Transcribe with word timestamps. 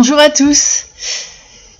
Bonjour 0.00 0.20
à 0.20 0.30
tous. 0.30 0.84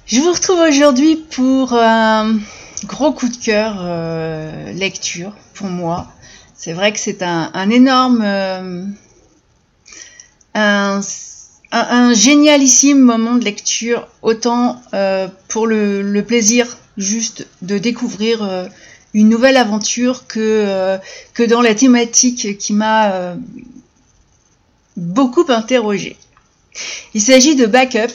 Je 0.07 0.21
vous 0.21 0.33
retrouve 0.33 0.59
aujourd'hui 0.59 1.15
pour 1.15 1.73
un 1.73 2.41
gros 2.85 3.13
coup 3.13 3.29
de 3.29 3.37
cœur 3.37 3.77
euh, 3.79 4.73
lecture 4.73 5.37
pour 5.55 5.69
moi. 5.69 6.09
C'est 6.57 6.73
vrai 6.73 6.93
que 6.93 6.99
c'est 6.99 7.23
un, 7.23 7.71
énorme, 7.71 8.23
euh, 8.25 8.89
un, 10.53 12.13
génialissime 12.13 12.99
moment 12.99 13.37
de 13.37 13.45
lecture, 13.45 14.09
autant 14.23 14.83
euh, 14.95 15.29
pour 15.47 15.69
le, 15.69 16.21
plaisir 16.23 16.77
juste 16.97 17.47
de 17.63 17.79
découvrir 17.79 18.69
une 19.15 19.29
nouvelle 19.29 19.57
aventure 19.57 20.27
que, 20.27 20.99
que 21.35 21.45
dans 21.45 21.63
la 21.63 21.77
thématique 21.77 22.59
qui 22.59 22.73
m'a 22.73 23.37
beaucoup 24.97 25.45
interrogée. 25.51 26.17
Il 27.15 27.23
s'agit 27.23 27.57
de 27.57 27.67
Backup, 27.67 28.13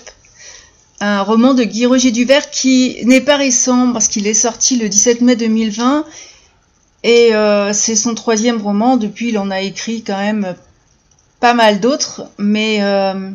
un 0.99 1.21
roman 1.21 1.53
de 1.53 1.63
Guy 1.63 1.85
Roger 1.85 2.11
Duvert 2.11 2.49
qui 2.49 2.97
n'est 3.05 3.21
pas 3.21 3.37
récent 3.37 3.91
parce 3.91 4.07
qu'il 4.07 4.27
est 4.27 4.33
sorti 4.33 4.77
le 4.77 4.89
17 4.89 5.21
mai 5.21 5.35
2020 5.35 6.05
et 7.03 7.35
euh, 7.35 7.73
c'est 7.73 7.95
son 7.95 8.15
troisième 8.15 8.61
roman. 8.61 8.97
Depuis, 8.97 9.29
il 9.29 9.37
en 9.37 9.51
a 9.51 9.61
écrit 9.61 10.03
quand 10.03 10.17
même 10.17 10.55
pas 11.39 11.53
mal 11.53 11.81
d'autres, 11.81 12.23
mais 12.37 12.81
euh, 12.81 13.29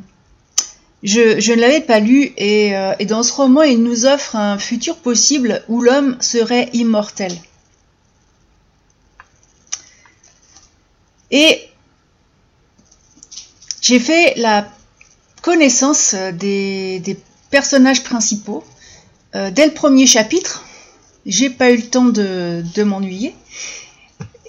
je, 1.02 1.52
ne 1.52 1.60
l'avais 1.60 1.82
pas 1.82 2.00
lu 2.00 2.32
et, 2.38 2.74
euh, 2.74 2.94
et, 2.98 3.04
dans 3.04 3.22
ce 3.22 3.32
roman, 3.34 3.62
il 3.62 3.82
nous 3.82 4.06
offre 4.06 4.36
un 4.36 4.58
futur 4.58 4.96
possible 4.96 5.62
où 5.68 5.82
l'homme 5.82 6.16
serait 6.20 6.70
immortel. 6.72 7.32
Et 11.30 11.60
j'ai 13.82 14.00
fait 14.00 14.32
la 14.36 14.66
connaissance 15.48 16.14
euh, 16.14 16.30
des, 16.30 17.16
personnages 17.50 18.04
principaux 18.04 18.62
euh, 19.34 19.50
dès 19.50 19.64
le 19.64 19.72
premier 19.72 20.06
chapitre. 20.06 20.62
J'ai 21.24 21.48
pas 21.48 21.70
eu 21.70 21.76
le 21.76 21.86
temps 21.86 22.04
de, 22.04 22.82
m'ennuyer. 22.82 23.34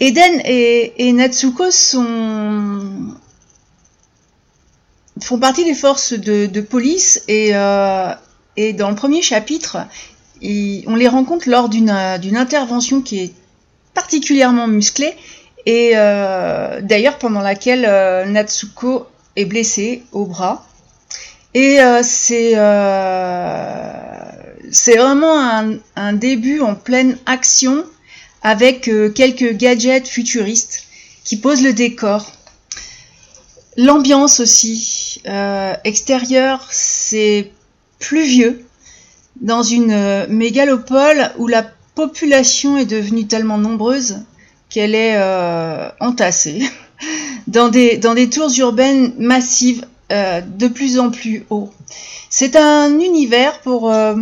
Eden 0.02 0.42
et, 0.44 1.14
Natsuko 1.14 1.72
sont 1.72 3.16
font 5.22 5.40
partie 5.40 5.64
des 5.64 5.74
forces 5.74 6.12
de, 6.12 6.62
police 6.62 7.24
et, 7.30 7.52
euh, 7.54 8.14
et, 8.58 8.74
dans 8.74 8.90
le 8.90 8.96
premier 8.96 9.22
chapitre, 9.22 9.78
on 10.44 10.96
les 10.96 11.08
rencontre 11.08 11.48
lors 11.50 11.70
d'une 11.70 11.90
intervention 11.90 13.02
qui 13.02 13.20
est 13.20 13.34
particulièrement 13.94 14.68
musclée 14.68 15.14
et 15.66 15.94
d'ailleurs 15.94 17.18
pendant 17.20 17.42
laquelle 17.42 17.84
Natsuko 18.30 19.08
est 19.38 19.46
blessée 19.46 20.04
au 20.12 20.26
bras 20.26 20.66
et 21.54 21.80
euh, 21.82 22.02
euh, 22.32 23.92
c'est 24.72 24.98
vraiment 24.98 25.80
un, 25.96 26.14
début 26.14 26.62
en 26.62 26.76
pleine 26.76 27.18
action 27.26 27.84
avec 28.42 28.88
euh, 28.88 29.10
quelques 29.10 29.56
gadgets 29.58 30.08
futuristes 30.08 30.84
qui 31.24 31.38
posent 31.38 31.64
le 31.64 31.74
décor. 31.74 32.32
L'ambiance 33.78 34.40
aussi 34.40 35.22
extérieure, 35.84 36.68
c'est 36.70 37.52
pluvieux 38.00 38.66
dans 39.40 39.64
une 39.64 40.26
mégalopole 40.28 41.32
où 41.38 41.48
la 41.48 41.64
population 41.96 42.78
est 42.78 42.86
devenue 42.86 43.26
tellement 43.26 43.58
nombreuse 43.58 44.26
qu'elle 44.70 44.96
est 44.96 45.18
entassée 46.02 46.68
dans 47.48 47.70
des, 47.70 47.98
dans 47.98 48.16
des 48.16 48.30
tours 48.30 48.52
urbaines 48.58 49.14
massives 49.18 49.86
euh, 50.12 50.42
de 50.42 50.68
plus 50.68 51.00
en 51.00 51.12
plus 51.12 51.46
haut. 51.50 51.72
C'est 52.30 52.56
un 52.56 53.00
univers 53.00 53.60
pour, 53.62 53.94
euh, 53.94 54.16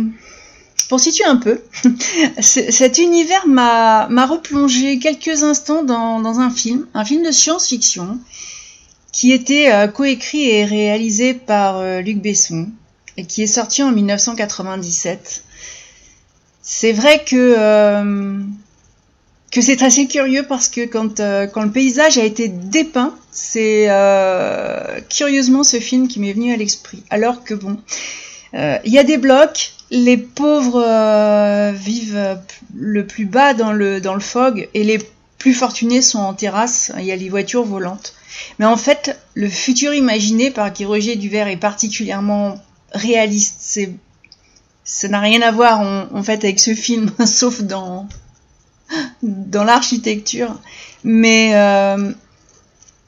pour 0.88 1.00
situer 1.00 1.24
un 1.24 1.36
peu. 1.36 1.62
Cet 2.40 2.98
univers 2.98 3.46
m'a 3.46 4.26
replongé 4.26 4.98
quelques 4.98 5.42
instants 5.42 5.82
dans, 5.82 6.20
dans, 6.20 6.40
un 6.40 6.50
film, 6.50 6.86
un 6.92 7.04
film 7.04 7.24
de 7.24 7.30
science-fiction, 7.30 8.18
qui 9.12 9.32
était 9.32 9.72
euh, 9.72 9.88
coécrit 9.88 10.50
et 10.50 10.64
réalisé 10.64 11.32
par 11.32 11.82
Luc 12.02 12.18
Besson 12.18 12.68
et 13.16 13.24
qui 13.24 13.42
est 13.42 13.46
sorti 13.46 13.82
en 13.82 13.90
1997. 13.90 15.42
C'est 16.62 16.92
vrai 16.92 17.24
que 17.24 18.44
que 19.50 19.60
c'est 19.60 19.82
assez 19.82 20.06
curieux 20.06 20.44
parce 20.46 20.68
que 20.68 20.84
quand, 20.84 21.20
euh, 21.20 21.46
quand 21.46 21.62
le 21.62 21.70
paysage 21.70 22.18
a 22.18 22.24
été 22.24 22.48
dépeint, 22.48 23.14
c'est 23.30 23.86
euh, 23.88 25.00
curieusement 25.08 25.64
ce 25.64 25.80
film 25.80 26.08
qui 26.08 26.20
m'est 26.20 26.32
venu 26.32 26.52
à 26.52 26.56
l'esprit. 26.56 27.02
Alors 27.10 27.44
que 27.44 27.54
bon, 27.54 27.78
euh, 28.54 28.78
il 28.84 28.92
y 28.92 28.98
a 28.98 29.04
des 29.04 29.16
blocs, 29.16 29.72
les 29.90 30.18
pauvres 30.18 31.72
vivent 31.72 32.38
le 32.74 33.06
plus 33.06 33.24
bas 33.24 33.54
dans 33.54 33.72
le, 33.72 34.00
dans 34.00 34.14
le 34.14 34.20
fog 34.20 34.68
et 34.74 34.84
les 34.84 34.98
plus 35.38 35.54
fortunés 35.54 36.02
sont 36.02 36.18
en 36.18 36.34
terrasse, 36.34 36.92
il 36.98 37.04
y 37.04 37.12
a 37.12 37.16
les 37.16 37.30
voitures 37.30 37.64
volantes. 37.64 38.12
Mais 38.58 38.66
en 38.66 38.76
fait, 38.76 39.18
le 39.34 39.48
futur 39.48 39.94
imaginé 39.94 40.50
par 40.50 40.72
Guy 40.72 40.84
Roger 40.84 41.16
Duvert 41.16 41.48
est 41.48 41.56
particulièrement 41.56 42.60
réaliste. 42.92 43.56
C'est, 43.60 43.92
ça 44.84 45.08
n'a 45.08 45.20
rien 45.20 45.40
à 45.40 45.52
voir 45.52 45.80
en 45.80 46.22
fait 46.22 46.44
avec 46.44 46.60
ce 46.60 46.74
film, 46.74 47.10
sauf 47.26 47.62
dans 47.62 48.06
dans 49.22 49.64
l'architecture, 49.64 50.54
mais 51.04 51.54
euh, 51.54 52.12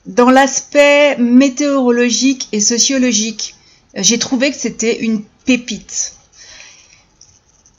dans 0.07 0.31
l'aspect 0.31 1.17
météorologique 1.19 2.49
et 2.53 2.61
sociologique, 2.61 3.55
j'ai 3.95 4.19
trouvé 4.19 4.51
que 4.51 4.57
c'était 4.57 5.01
une 5.01 5.23
pépite. 5.45 6.15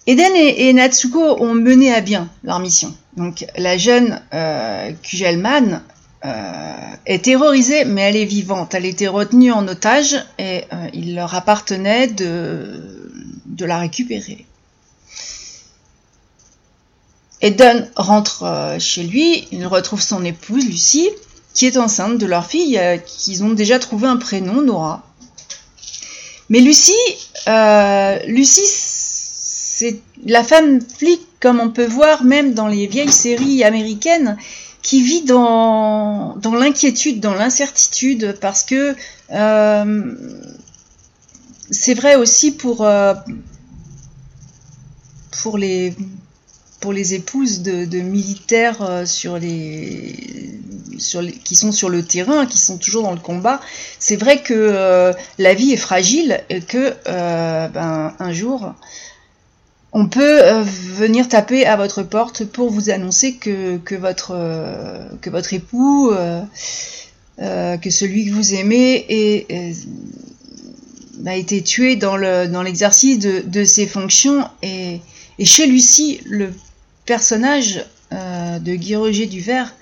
Eden 0.08 0.32
et, 0.36 0.74
Natsuko 0.74 1.42
ont 1.42 1.54
mené 1.54 1.94
à 1.94 2.02
bien 2.02 2.30
leur 2.44 2.60
mission. 2.60 2.94
Donc 3.18 3.46
la 3.56 3.78
jeune 3.78 4.22
euh, 4.34 4.92
Kugelman 5.04 5.82
euh, 6.26 6.74
est 7.06 7.26
terrorisée, 7.26 7.86
mais 7.86 8.02
elle 8.02 8.16
est 8.16 8.26
vivante. 8.26 8.74
Elle 8.74 8.86
était 8.86 9.08
retenue 9.08 9.52
en 9.52 9.68
otage 9.68 10.16
et 10.40 10.64
euh, 10.74 10.88
il 10.94 11.16
leur 11.16 11.36
appartenait 11.36 12.08
de, 12.08 13.12
de 13.46 13.66
la 13.66 13.80
récupérer. 13.80 14.46
Eden 17.42 17.90
rentre 17.96 18.44
euh, 18.44 18.80
chez 18.80 19.04
lui, 19.04 19.48
il 19.52 19.66
retrouve 19.66 20.02
son 20.02 20.24
épouse 20.24 20.66
Lucie, 20.66 21.10
qui 21.54 21.66
est 21.66 21.78
enceinte 21.78 22.18
de 22.18 22.26
leur 22.26 22.46
fille, 22.46 22.78
euh, 22.78 22.98
qu'ils 22.98 23.44
ont 23.44 23.50
déjà 23.50 23.80
trouvé 23.80 24.08
un 24.08 24.18
prénom, 24.18 24.62
Nora. 24.62 25.04
Mais 26.50 26.60
Lucie, 26.60 26.94
euh, 27.48 28.20
Lucie, 28.28 28.68
c'est 28.68 30.00
la 30.26 30.44
femme 30.44 30.80
flic, 30.82 31.22
comme 31.40 31.60
on 31.60 31.72
peut 31.72 31.88
voir 31.88 32.24
même 32.24 32.54
dans 32.54 32.68
les 32.68 32.86
vieilles 32.86 33.12
séries 33.12 33.64
américaines, 33.64 34.38
qui 34.84 35.02
vit 35.02 35.24
dans, 35.24 36.38
l'inquiétude, 36.54 37.20
dans 37.20 37.34
l'incertitude, 37.34 38.38
parce 38.42 38.64
que 38.64 38.96
c'est 41.72 41.94
vrai 41.94 42.16
aussi 42.16 42.52
pour 42.52 42.86
les 45.58 45.96
pour 46.82 46.92
les 46.92 47.14
épouses 47.14 47.62
de, 47.62 48.02
militaires 48.02 48.82
euh, 48.82 49.06
sur 49.06 49.38
les, 49.38 50.16
sur 50.98 51.22
les, 51.22 51.32
qui 51.32 51.56
sont 51.56 51.72
sur 51.72 51.90
le 51.90 52.04
terrain, 52.04 52.46
qui 52.48 52.58
sont 52.58 52.78
toujours 52.78 53.04
dans 53.04 53.14
le 53.14 53.20
combat, 53.20 53.62
c'est 54.00 54.18
vrai 54.18 54.42
que 54.42 54.54
euh, 54.56 55.14
la 55.38 55.54
vie 55.54 55.72
est 55.72 55.78
fragile 55.78 56.42
et 56.50 56.60
que 56.60 56.96
euh, 57.08 57.68
ben, 57.68 58.14
un 58.20 58.34
jour, 58.34 58.74
on 59.94 60.08
peut 60.08 60.42
venir 60.64 61.30
taper 61.30 61.66
à 61.66 61.78
votre 61.78 62.02
porte 62.02 62.46
pour 62.46 62.72
vous 62.72 62.90
annoncer 62.90 63.36
que, 63.36 63.78
que 63.78 63.96
votre, 63.96 64.36
que 65.22 65.30
votre 65.30 65.54
époux, 65.54 66.14
que 67.38 67.90
celui 67.90 68.26
que 68.28 68.32
vous 68.32 68.54
aimez 68.54 69.46
a 71.26 71.36
été 71.36 71.62
tué 71.62 71.98
dans 71.98 72.16
l'exercice 72.16 73.20
dans 73.20 73.30
de, 73.30 73.40
de 73.46 73.64
ses 73.66 73.86
fonctions. 73.86 74.48
Et, 74.64 75.02
et 75.40 75.46
chez 75.46 75.68
Lucie, 75.68 76.22
le 76.24 76.54
personnage 77.06 77.86
euh, 78.14 78.60
de 78.60 78.76
Guy 78.76 78.96
Roger 78.96 79.26
Duvert, 79.26 79.74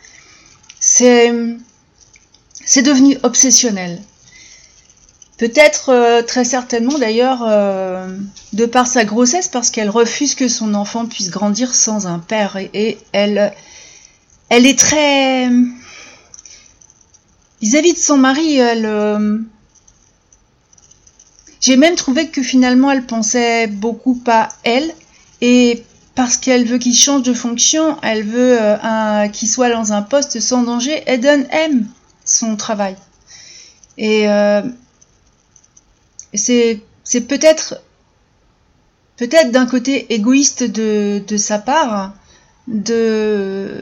c'est 0.80 1.34
c'est 2.66 2.82
devenu 2.82 3.18
obsessionnel. 3.24 4.00
Peut-être 5.38 5.90
euh, 5.90 6.22
très 6.22 6.44
certainement 6.44 6.98
d'ailleurs 7.00 7.44
euh, 7.48 8.16
de 8.54 8.66
par 8.66 8.88
sa 8.88 9.06
grossesse 9.06 9.48
parce 9.48 9.70
qu'elle 9.70 9.90
refuse 9.90 10.36
que 10.36 10.48
son 10.48 10.74
enfant 10.74 11.06
puisse 11.06 11.30
grandir 11.30 11.74
sans 11.74 12.08
un 12.08 12.20
père 12.20 12.58
et, 12.58 12.98
elle 13.14 13.54
elle 14.50 14.66
est 14.66 14.78
très 14.78 15.48
vis-à-vis 17.62 17.92
-vis 17.92 17.94
de 17.94 18.00
son 18.00 18.18
mari 18.18 18.58
elle 18.58 19.46
j'ai 21.62 21.78
même 21.78 21.96
trouvé 21.96 22.30
que 22.30 22.42
finalement 22.42 22.92
elle 22.92 23.06
pensait 23.06 23.68
beaucoup 23.68 24.22
à 24.28 24.50
elle 24.64 24.94
et 25.42 25.84
parce 26.20 26.36
qu'elle 26.36 26.66
veut 26.66 26.80
qu'il 26.80 26.94
change 26.94 27.24
de 27.24 27.34
fonction, 27.34 27.98
elle 28.02 28.24
veut 28.26 28.58
euh, 28.60 29.30
qu'il 29.30 29.48
soit 29.48 29.70
dans 29.70 29.94
un 29.94 30.02
poste 30.02 30.42
sans 30.42 30.64
danger. 30.64 31.02
Eden 31.08 31.48
aime 31.50 31.88
son 32.26 32.58
travail. 32.58 32.98
Et 33.98 34.28
euh, 34.28 34.62
c'est 36.34 36.82
peut-être 37.26 37.82
peut-être 39.16 39.52
d'un 39.52 39.66
côté 39.66 40.14
égoïste 40.14 40.66
de, 40.66 41.24
sa 41.38 41.58
part 41.58 42.12
de, 42.68 43.82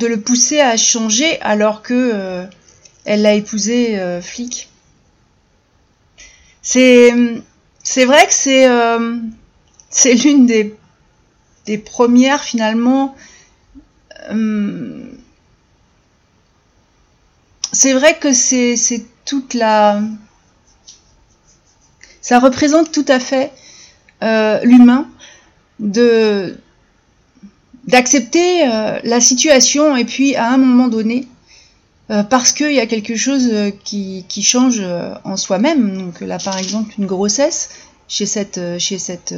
le 0.00 0.20
pousser 0.20 0.60
à 0.60 0.76
changer 0.76 1.40
alors 1.40 1.82
que 1.82 2.12
euh, 2.14 2.46
elle 3.04 3.22
l'a 3.22 3.34
épousé 3.34 4.00
flic. 4.22 4.68
C'est 6.62 7.10
vrai 7.96 8.26
que 8.28 8.32
c'est 8.32 8.68
euh, 8.68 9.16
c'est 9.90 10.14
l'une 10.14 10.46
des 10.46 10.76
des 11.66 11.78
premières 11.78 12.42
finalement 12.44 13.14
c'est 17.72 17.94
vrai 17.94 18.18
que 18.18 18.32
c'est 18.32 18.76
toute 19.24 19.54
la 19.54 20.02
ça 22.20 22.38
représente 22.38 22.92
tout 22.92 23.04
à 23.08 23.18
fait 23.18 23.50
euh, 24.22 24.60
l'humain 24.62 25.08
de 25.80 26.56
d'accepter 27.86 28.68
euh, 28.68 29.00
la 29.02 29.20
situation 29.20 29.96
et 29.96 30.04
puis 30.04 30.36
à 30.36 30.50
un 30.50 30.56
moment 30.56 30.86
donné 30.86 31.26
euh, 32.10 32.22
parce 32.22 32.52
qu'il 32.52 32.72
y 32.72 32.78
a 32.78 32.86
quelque 32.86 33.16
chose 33.16 33.50
qui, 33.82 34.24
qui 34.28 34.42
change 34.42 34.82
en 35.24 35.36
soi-même. 35.36 35.98
Donc 35.98 36.20
là 36.20 36.38
par 36.38 36.58
exemple 36.58 36.94
une 36.98 37.06
grossesse 37.06 37.70
chez 38.06 38.26
cette 38.26 38.60
chez 38.78 38.98
cette 38.98 39.34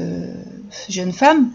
jeune 0.88 1.12
femme 1.12 1.50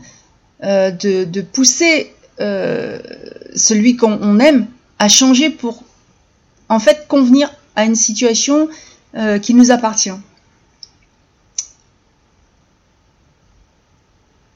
de, 0.61 1.23
de, 1.23 1.41
pousser 1.41 2.13
celui 2.37 3.95
qu'on 3.95 4.39
aime 4.39 4.67
à 4.97 5.07
changer 5.07 5.49
pour 5.49 5.83
en 6.67 6.79
fait 6.79 7.07
convenir 7.07 7.49
à 7.75 7.85
une 7.85 7.95
situation 7.95 8.69
qui 9.41 9.53
nous 9.53 9.71
appartient 9.71 10.11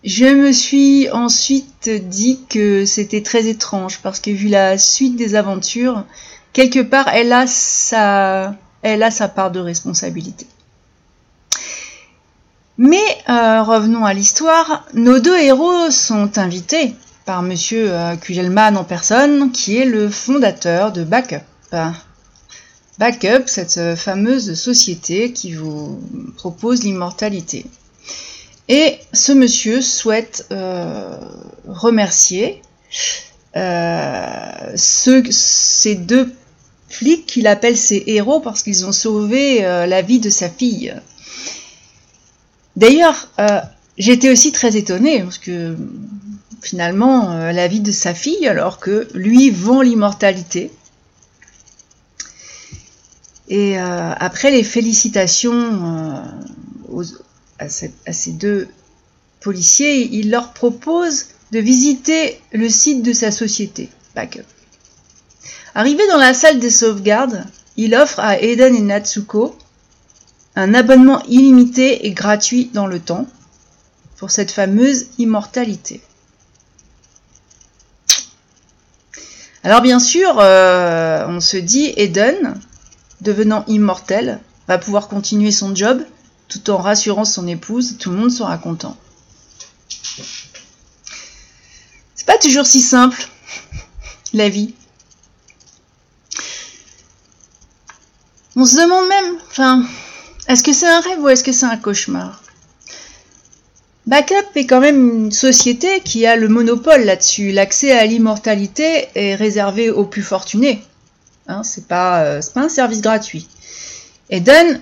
Je 0.03 0.25
me 0.25 0.51
suis 0.51 1.09
ensuite 1.11 1.89
dit 1.89 2.41
que 2.49 2.83
c'était 2.83 3.23
très 3.23 3.47
étrange 3.47 3.99
parce 4.01 4.19
que 4.19 4.31
vu 4.31 4.49
la 4.49 4.77
suite 4.77 5.15
des 5.15 5.35
aventures, 5.35 6.03
quelque 6.51 6.81
part 6.81 7.07
elle 7.07 7.31
a 7.31 7.47
sa, 7.47 8.53
elle 8.81 9.01
a 9.01 9.11
sa 9.11 9.29
part 9.29 9.51
de 9.51 9.61
responsabilité. 9.61 10.45
Mais 12.77 13.03
euh, 13.29 13.63
revenons 13.63 14.05
à 14.05 14.13
l'histoire. 14.13 14.85
Nos 14.93 15.19
deux 15.19 15.37
héros 15.37 15.91
sont 15.91 16.37
invités 16.37 16.95
par 17.25 17.41
Monsieur 17.41 17.91
euh, 17.91 18.15
Kugelman 18.15 18.75
en 18.77 18.83
personne, 18.83 19.51
qui 19.51 19.77
est 19.77 19.85
le 19.85 20.09
fondateur 20.09 20.91
de 20.91 21.03
Backup. 21.03 21.43
Backup, 22.99 23.47
cette 23.47 23.95
fameuse 23.95 24.53
société 24.53 25.33
qui 25.33 25.53
vous 25.53 25.99
propose 26.35 26.83
l'immortalité. 26.83 27.65
Et 28.69 28.97
ce 29.11 29.31
monsieur 29.33 29.81
souhaite 29.81 30.47
euh, 30.51 31.17
remercier 31.67 32.61
euh, 33.57 34.71
ces 34.75 35.95
deux 35.95 36.33
flics 36.89 37.25
qu'il 37.25 37.47
appelle 37.47 37.77
ses 37.77 38.03
héros 38.07 38.39
parce 38.39 38.63
qu'ils 38.63 38.85
ont 38.85 38.91
sauvé 38.91 39.65
euh, 39.65 39.85
la 39.85 40.01
vie 40.01 40.19
de 40.19 40.29
sa 40.29 40.49
fille. 40.49 40.93
D'ailleurs, 42.75 43.29
j'étais 43.97 44.31
aussi 44.31 44.51
très 44.51 44.75
étonnée 44.75 45.21
parce 45.21 45.37
que 45.37 45.75
finalement, 46.61 47.51
la 47.51 47.67
vie 47.67 47.81
de 47.81 47.91
sa 47.91 48.13
fille, 48.13 48.47
alors 48.47 48.79
que 48.79 49.07
lui 49.13 49.49
vend 49.51 49.81
l'immortalité. 49.81 50.71
Et 53.49 53.77
après 53.77 54.49
les 54.49 54.63
félicitations 54.63 56.23
à, 57.59 57.69
ces 57.69 58.31
deux 58.31 58.67
policiers, 59.41 60.09
il 60.11 60.31
leur 60.31 60.53
propose 60.53 61.27
de 61.51 61.59
visiter 61.59 62.41
le 62.51 62.69
site 62.69 63.03
de 63.03 63.13
sa 63.13 63.29
société, 63.31 63.89
Backup. 64.15 64.41
Arrivé 65.75 66.03
dans 66.07 66.17
la 66.17 66.33
salle 66.33 66.59
des 66.59 66.69
sauvegardes, 66.69 67.45
il 67.77 67.95
offre 67.95 68.19
à 68.19 68.39
Eden 68.39 68.75
et 68.75 68.81
Natsuko 68.81 69.55
un 70.55 70.73
abonnement 70.73 71.21
illimité 71.23 72.05
et 72.05 72.11
gratuit 72.11 72.69
dans 72.73 72.87
le 72.87 72.99
temps 72.99 73.27
pour 74.17 74.31
cette 74.31 74.51
fameuse 74.51 75.07
immortalité. 75.17 76.01
Alors 79.63 79.81
bien 79.81 79.99
sûr, 79.99 80.39
euh, 80.39 81.25
on 81.27 81.39
se 81.39 81.57
dit 81.57 81.93
Eden, 81.95 82.59
devenant 83.21 83.63
immortel, 83.67 84.39
va 84.67 84.77
pouvoir 84.77 85.07
continuer 85.07 85.51
son 85.51 85.73
job 85.73 86.03
tout 86.49 86.69
en 86.69 86.77
rassurant 86.77 87.25
son 87.25 87.47
épouse, 87.47 87.97
tout 87.97 88.11
le 88.11 88.17
monde 88.17 88.31
sera 88.31 88.57
content. 88.57 88.97
C'est 92.15 92.25
pas 92.25 92.37
toujours 92.37 92.65
si 92.65 92.81
simple, 92.81 93.27
la 94.33 94.49
vie. 94.49 94.73
On 98.55 98.65
se 98.65 98.75
demande 98.75 99.07
même, 99.07 99.37
enfin, 99.49 99.83
est-ce 100.53 100.63
que 100.63 100.71
c'est 100.71 100.87
un 100.87 100.99
rêve 100.99 101.19
ou 101.19 101.29
est-ce 101.29 101.43
que 101.43 101.51
c'est 101.51 101.65
un 101.65 101.77
cauchemar? 101.77 102.43
Backup 104.05 104.55
est 104.55 104.67
quand 104.67 104.81
même 104.81 105.25
une 105.25 105.31
société 105.31 106.01
qui 106.01 106.27
a 106.27 106.35
le 106.35 106.47
monopole 106.47 107.05
là-dessus. 107.05 107.51
L'accès 107.51 107.91
à 107.91 108.05
l'immortalité 108.05 109.07
est 109.15 109.33
réservé 109.33 109.89
aux 109.89 110.05
plus 110.05 110.21
fortunés. 110.21 110.83
Hein, 111.47 111.63
c'est 111.63 111.87
pas, 111.87 112.23
euh, 112.23 112.41
un 112.55 112.69
service 112.69 113.01
gratuit. 113.01 113.47
Eden 114.29 114.79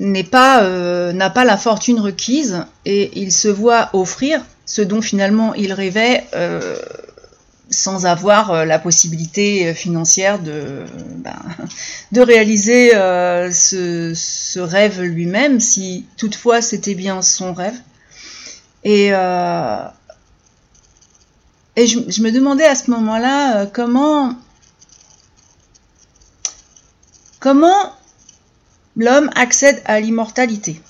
euh, 0.00 1.12
n'a 1.12 1.30
pas 1.30 1.44
la 1.44 1.56
fortune 1.56 1.98
requise 1.98 2.64
et 2.84 3.10
il 3.18 3.32
se 3.32 3.48
voit 3.48 3.90
offrir 3.94 4.44
ce 4.64 4.82
dont 4.82 5.02
finalement 5.02 5.54
il 5.54 5.72
rêvait 5.72 6.24
euh, 6.34 6.76
sans 7.70 8.06
avoir 8.06 8.50
euh, 8.50 8.64
la 8.64 8.78
possibilité 8.78 9.74
financière 9.74 10.38
de, 10.38 10.84
ben, 11.16 11.36
réaliser 12.22 12.90
ce, 12.90 14.12
ce, 14.14 14.60
rêve 14.60 15.02
lui-même, 15.02 15.60
si 15.60 16.06
toutefois 16.16 16.62
c'était 16.62 16.94
bien 16.94 17.22
son 17.22 17.52
rêve. 17.52 17.78
Et, 18.84 19.08
je, 21.76 22.22
me 22.22 22.30
demandais 22.30 22.64
à 22.64 22.74
ce 22.74 22.90
moment-là 22.90 23.66
comment 23.66 24.34
l'homme 28.96 29.30
accède 29.34 29.80
à 29.84 30.00
l'immortalité 30.00 30.80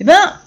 Eh 0.00 0.04
bien, 0.04 0.40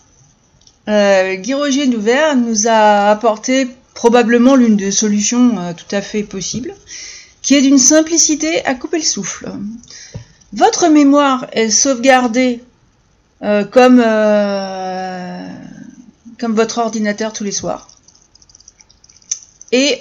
euh, 0.88 1.36
Guy 1.36 1.54
Roger 1.54 1.86
Nouvert 1.86 2.36
nous 2.36 2.68
a 2.68 3.10
apporté 3.12 3.70
probablement 4.00 4.56
l'une 4.56 4.78
des 4.78 4.92
solutions 4.92 5.60
euh, 5.60 5.74
tout 5.74 5.94
à 5.94 6.02
fait 6.02 6.24
possibles, 6.24 6.74
qui 7.42 7.56
est 7.56 7.62
d'une 7.62 7.78
simplicité 7.78 8.64
à 8.66 8.74
couper 8.74 9.00
le 9.00 9.04
souffle. 9.04 9.52
Votre 10.54 10.88
mémoire 10.88 11.48
est 11.52 11.70
sauvegardée 11.70 12.64
euh, 13.42 13.66
comme, 13.66 14.00
comme 16.40 16.56
votre 16.56 16.78
ordinateur 16.78 17.34
tous 17.34 17.44
les 17.44 17.52
soirs. 17.52 17.90
Et 19.74 20.00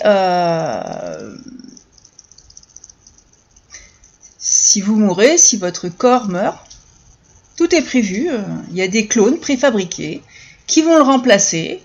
si 4.38 4.80
vous 4.80 4.94
mourrez, 4.94 5.38
si 5.38 5.56
votre 5.56 5.88
corps 5.88 6.28
meurt, 6.28 6.68
tout 7.58 7.74
est 7.74 7.82
prévu. 7.82 8.30
Euh, 8.30 8.38
il 8.70 8.76
y 8.76 8.82
a 8.82 8.88
des 8.88 9.08
clones 9.08 9.40
préfabriqués 9.40 10.22
qui 10.66 10.82
vont 10.82 10.96
le 10.96 11.02
remplacer. 11.02 11.82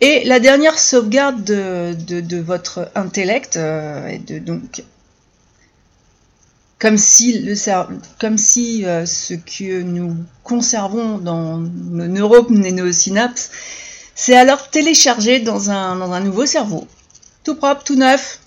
Et 0.00 0.24
la 0.24 0.40
dernière 0.40 0.78
sauvegarde 0.78 1.44
de, 1.44 2.40
votre 2.40 2.90
intellect 2.94 3.56
euh, 3.56 4.18
donc 4.40 4.82
comme 6.78 6.96
si, 6.96 7.44
euh, 8.86 9.04
ce 9.04 9.34
que 9.34 9.82
nous 9.82 10.16
conservons 10.42 11.18
dans 11.18 11.58
nos 11.58 12.06
neurones 12.06 12.64
et 12.64 12.72
nos 12.72 12.90
synapses, 12.90 13.50
c'est 14.14 14.34
alors 14.34 14.70
téléchargé 14.70 15.40
dans 15.40 15.70
un, 15.70 16.20
nouveau 16.20 16.46
cerveau. 16.46 16.88
Tout 17.44 17.54
propre, 17.54 17.84
tout 17.84 17.96
neuf, 17.96 18.40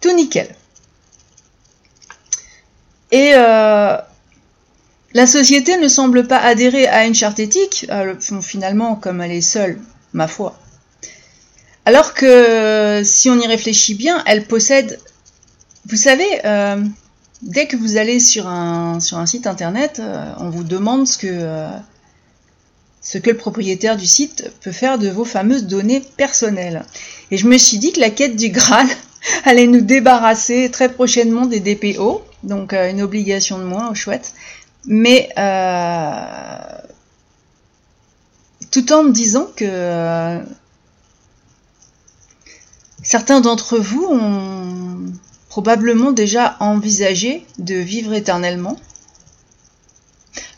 tout 0.00 0.12
nickel. 0.12 0.48
Et 3.12 3.30
euh, 3.34 3.96
la 5.14 5.26
société 5.28 5.76
ne 5.76 5.86
semble 5.86 6.26
pas 6.26 6.38
adhérer 6.38 6.88
à 6.88 7.06
une 7.06 7.14
charte 7.14 7.38
éthique, 7.38 7.86
finalement, 8.42 8.96
comme 8.96 9.20
elle 9.20 9.32
est 9.32 9.40
seule, 9.40 9.78
ma 10.12 10.28
foi. 10.28 10.58
Alors 11.86 12.14
que, 12.14 13.02
si 13.04 13.30
on 13.30 13.40
y 13.40 13.46
réfléchit 13.46 13.94
bien, 13.94 14.22
elle 14.26 14.46
possède... 14.46 14.98
Vous 15.88 15.96
savez, 15.96 16.26
euh, 16.44 16.84
dès 17.42 17.66
que 17.66 17.76
vous 17.76 17.96
allez 17.96 18.20
sur 18.20 18.46
un, 18.46 19.00
site 19.00 19.46
internet, 19.46 20.00
on 20.38 20.50
vous 20.50 20.62
demande 20.62 21.06
ce 21.06 21.16
que, 21.16 21.68
ce 23.00 23.18
que 23.18 23.30
le 23.30 23.36
propriétaire 23.36 23.96
du 23.96 24.06
site 24.06 24.52
peut 24.60 24.72
faire 24.72 24.98
de 24.98 25.08
vos 25.08 25.24
fameuses 25.24 25.64
données 25.64 26.00
personnelles. 26.00 26.84
Et 27.30 27.38
je 27.38 27.46
me 27.46 27.56
suis 27.56 27.78
dit 27.78 27.92
que 27.92 28.00
la 28.00 28.10
quête 28.10 28.36
du 28.36 28.50
Graal 28.50 28.86
allait 29.44 29.66
nous 29.66 29.80
débarrasser 29.80 30.70
très 30.70 30.90
prochainement 30.90 31.46
des 31.46 31.60
DPO 31.60 32.22
donc 32.42 32.72
euh, 32.72 32.90
une 32.90 33.02
obligation 33.02 33.58
de 33.58 33.64
moins, 33.64 33.92
chouette. 33.94 34.32
mais 34.86 35.30
euh, 35.38 36.56
tout 38.70 38.92
en 38.92 39.04
me 39.04 39.12
disant 39.12 39.46
que 39.56 39.64
euh, 39.66 40.40
certains 43.02 43.40
d'entre 43.40 43.78
vous 43.78 44.04
ont 44.04 45.12
probablement 45.48 46.12
déjà 46.12 46.56
envisagé 46.60 47.46
de 47.58 47.74
vivre 47.74 48.12
éternellement. 48.12 48.76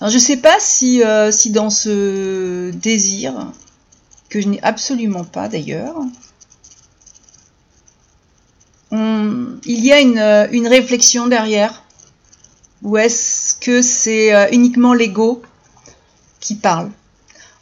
Alors 0.00 0.10
je 0.10 0.16
ne 0.16 0.22
sais 0.22 0.36
pas 0.36 0.56
si, 0.60 1.02
euh, 1.02 1.30
si 1.30 1.50
dans 1.50 1.70
ce 1.70 2.70
désir, 2.72 3.52
que 4.28 4.40
je 4.40 4.48
n'ai 4.48 4.62
absolument 4.62 5.24
pas 5.24 5.48
d'ailleurs, 5.48 5.96
il 9.64 9.84
y 9.84 9.92
a 9.92 10.00
une, 10.00 10.48
une 10.52 10.66
réflexion 10.68 11.26
derrière 11.26 11.82
Ou 12.82 12.98
est-ce 12.98 13.54
que 13.54 13.80
c'est 13.80 14.34
euh, 14.34 14.48
uniquement 14.52 14.92
l'ego 14.92 15.42
qui 16.40 16.56
parle? 16.56 16.90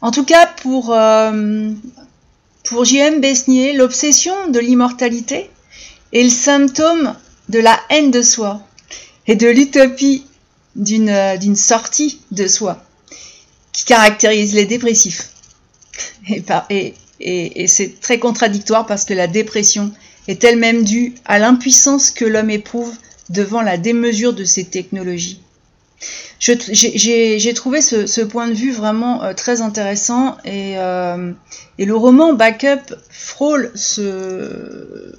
En 0.03 0.11
tout 0.11 0.25
cas, 0.25 0.47
pour, 0.47 0.95
euh, 0.95 1.73
J.M. 2.83 3.21
Besnier, 3.21 3.75
l'obsession 3.75 4.49
de 4.49 4.59
l'immortalité 4.59 5.51
est 6.13 6.23
le 6.23 6.31
symptôme 6.31 7.15
de 7.49 7.59
la 7.59 7.79
haine 7.91 8.11
de 8.11 8.23
soi 8.23 8.63
et 9.27 9.37
de 9.37 9.49
l'utopie 9.49 10.25
d'une 10.77 11.11
euh, 11.11 11.55
sortie 11.55 12.21
de 12.31 12.47
soi 12.47 12.83
qui 13.73 13.85
caractérise 13.85 14.55
les 14.55 14.67
dépressifs. 14.67 15.31
Et, 16.71 16.95
c'est 17.67 18.01
très 18.01 18.19
contradictoire 18.19 18.87
parce 18.87 19.05
que 19.05 19.13
la 19.13 19.27
dépression 19.27 19.93
est 20.27 20.43
elle-même 20.43 20.85
due 20.85 21.15
à 21.27 21.39
l'impuissance 21.39 22.11
que 22.11 22.25
l'homme 22.25 22.51
éprouve 22.51 22.95
devant 23.29 23.61
la 23.61 23.77
démesure 23.77 24.33
de 24.33 24.45
ces 24.45 24.65
technologies. 24.65 25.41
J'ai 26.41 27.55
trouvé 27.55 27.83
ce, 27.83 28.23
point 28.23 28.49
de 28.49 28.55
vue 28.55 28.73
vraiment 28.73 29.23
euh, 29.23 29.35
très 29.35 29.61
intéressant 29.61 30.39
et, 30.45 30.79
euh, 30.79 31.33
et, 31.79 31.85
le 31.85 31.95
roman 31.95 32.33
Backup 32.33 32.95
frôle 33.11 33.71
ce 33.75 35.13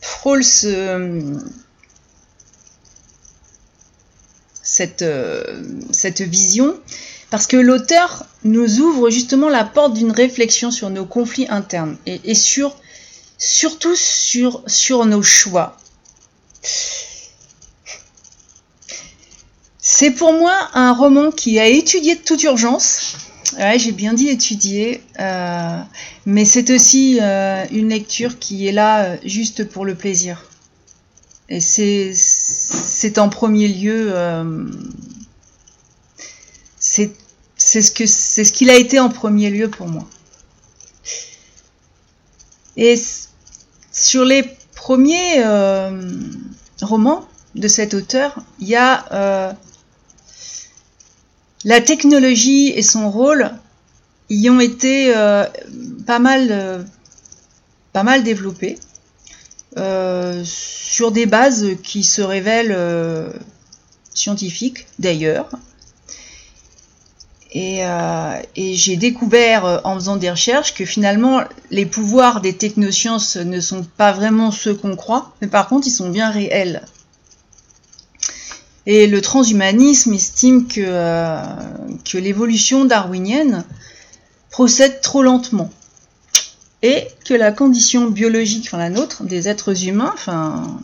frôle 0.00 0.44
ce, 0.44 1.36
cette, 4.62 5.02
euh, 5.02 5.62
cette 5.90 6.20
vision 6.20 6.78
parce 7.30 7.48
que 7.48 7.56
l'auteur 7.56 8.26
nous 8.44 8.78
ouvre 8.78 9.10
justement 9.10 9.48
la 9.48 9.64
porte 9.64 9.94
d'une 9.94 10.12
réflexion 10.12 10.70
sur 10.70 10.90
nos 10.90 11.04
conflits 11.04 11.46
internes 11.48 11.96
et, 12.06 12.20
et 12.24 12.34
sur, 12.36 12.76
surtout 13.38 13.96
sur, 13.96 14.62
sur 14.68 15.04
nos 15.04 15.22
choix. 15.22 15.76
C'est 20.00 20.12
pour 20.12 20.32
moi 20.32 20.56
un 20.72 20.94
roman 20.94 21.30
qui 21.30 21.58
a 21.58 21.66
étudié 21.66 22.14
de 22.14 22.22
toute 22.22 22.42
urgence. 22.44 23.18
J'ai 23.76 23.92
bien 23.92 24.14
dit 24.14 24.30
étudier, 24.30 25.02
euh, 25.18 25.78
mais 26.24 26.46
c'est 26.46 26.70
aussi 26.70 27.18
euh, 27.20 27.66
une 27.70 27.90
lecture 27.90 28.38
qui 28.38 28.66
est 28.66 28.72
là 28.72 29.04
euh, 29.04 29.16
juste 29.26 29.68
pour 29.68 29.84
le 29.84 29.94
plaisir. 29.94 30.42
Et 31.50 31.60
c'est 31.60 33.18
en 33.18 33.28
premier 33.28 33.68
lieu 33.68 34.14
c'est 36.78 37.12
ce 37.58 37.80
c'est 37.82 38.44
ce 38.44 38.52
qu'il 38.52 38.70
a 38.70 38.76
été 38.76 38.98
en 39.00 39.10
premier 39.10 39.50
lieu 39.50 39.68
pour 39.68 39.86
moi. 39.86 40.08
Et 42.78 42.98
sur 43.92 44.24
les 44.24 44.44
premiers 44.74 45.44
romans 46.80 47.28
de 47.54 47.68
cet 47.68 47.92
auteur, 47.92 48.38
il 48.60 48.68
y 48.68 48.76
a 48.76 49.58
la 51.64 51.80
technologie 51.80 52.68
et 52.68 52.82
son 52.82 53.10
rôle 53.10 53.50
y 54.30 54.48
ont 54.48 54.60
été 54.60 55.14
euh, 55.14 55.44
pas 56.06 56.18
mal 56.18 56.48
euh, 56.50 56.82
pas 57.92 58.02
mal 58.02 58.22
développés 58.22 58.78
euh, 59.76 60.42
sur 60.44 61.12
des 61.12 61.26
bases 61.26 61.66
qui 61.82 62.04
se 62.04 62.22
révèlent 62.22 62.76
scientifiques 64.14 64.86
d'ailleurs 64.98 65.48
et, 67.52 67.82
j'ai 68.56 68.96
découvert 68.96 69.80
en 69.84 69.96
faisant 69.96 70.16
des 70.16 70.30
recherches 70.30 70.72
que 70.72 70.84
finalement 70.84 71.42
les 71.72 71.84
pouvoirs 71.84 72.40
des 72.40 72.56
technosciences 72.56 73.36
ne 73.36 73.60
sont 73.60 73.82
pas 73.82 74.12
vraiment 74.12 74.52
ceux 74.52 74.74
qu'on 74.74 74.94
croit, 74.94 75.34
mais 75.40 75.48
par 75.48 75.68
contre 75.68 75.88
ils 75.88 75.92
sont 75.92 76.10
bien 76.10 76.30
réels. 76.30 76.82
Et 78.92 79.06
le 79.06 79.20
transhumanisme 79.20 80.12
estime 80.14 80.66
que, 80.66 80.80
euh, 80.80 81.40
que 82.04 82.18
l'évolution 82.18 82.84
darwinienne 82.84 83.64
procède 84.50 85.00
trop 85.00 85.22
lentement. 85.22 85.70
Et 86.82 87.06
que 87.24 87.34
la 87.34 87.52
condition 87.52 88.10
biologique, 88.10 88.64
enfin 88.66 88.78
la 88.78 88.90
nôtre, 88.90 89.22
des 89.22 89.48
êtres 89.48 89.86
humains, 89.86 90.10
enfin. 90.12 90.80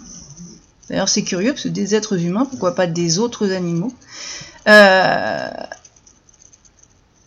D'ailleurs 0.88 1.08
c'est 1.08 1.24
curieux 1.24 1.50
parce 1.50 1.64
que 1.64 1.68
des 1.68 1.96
êtres 1.96 2.22
humains, 2.22 2.44
pourquoi 2.44 2.76
pas 2.76 2.86
des 2.86 3.18
autres 3.18 3.50
animaux, 3.50 3.92
euh, 4.68 5.48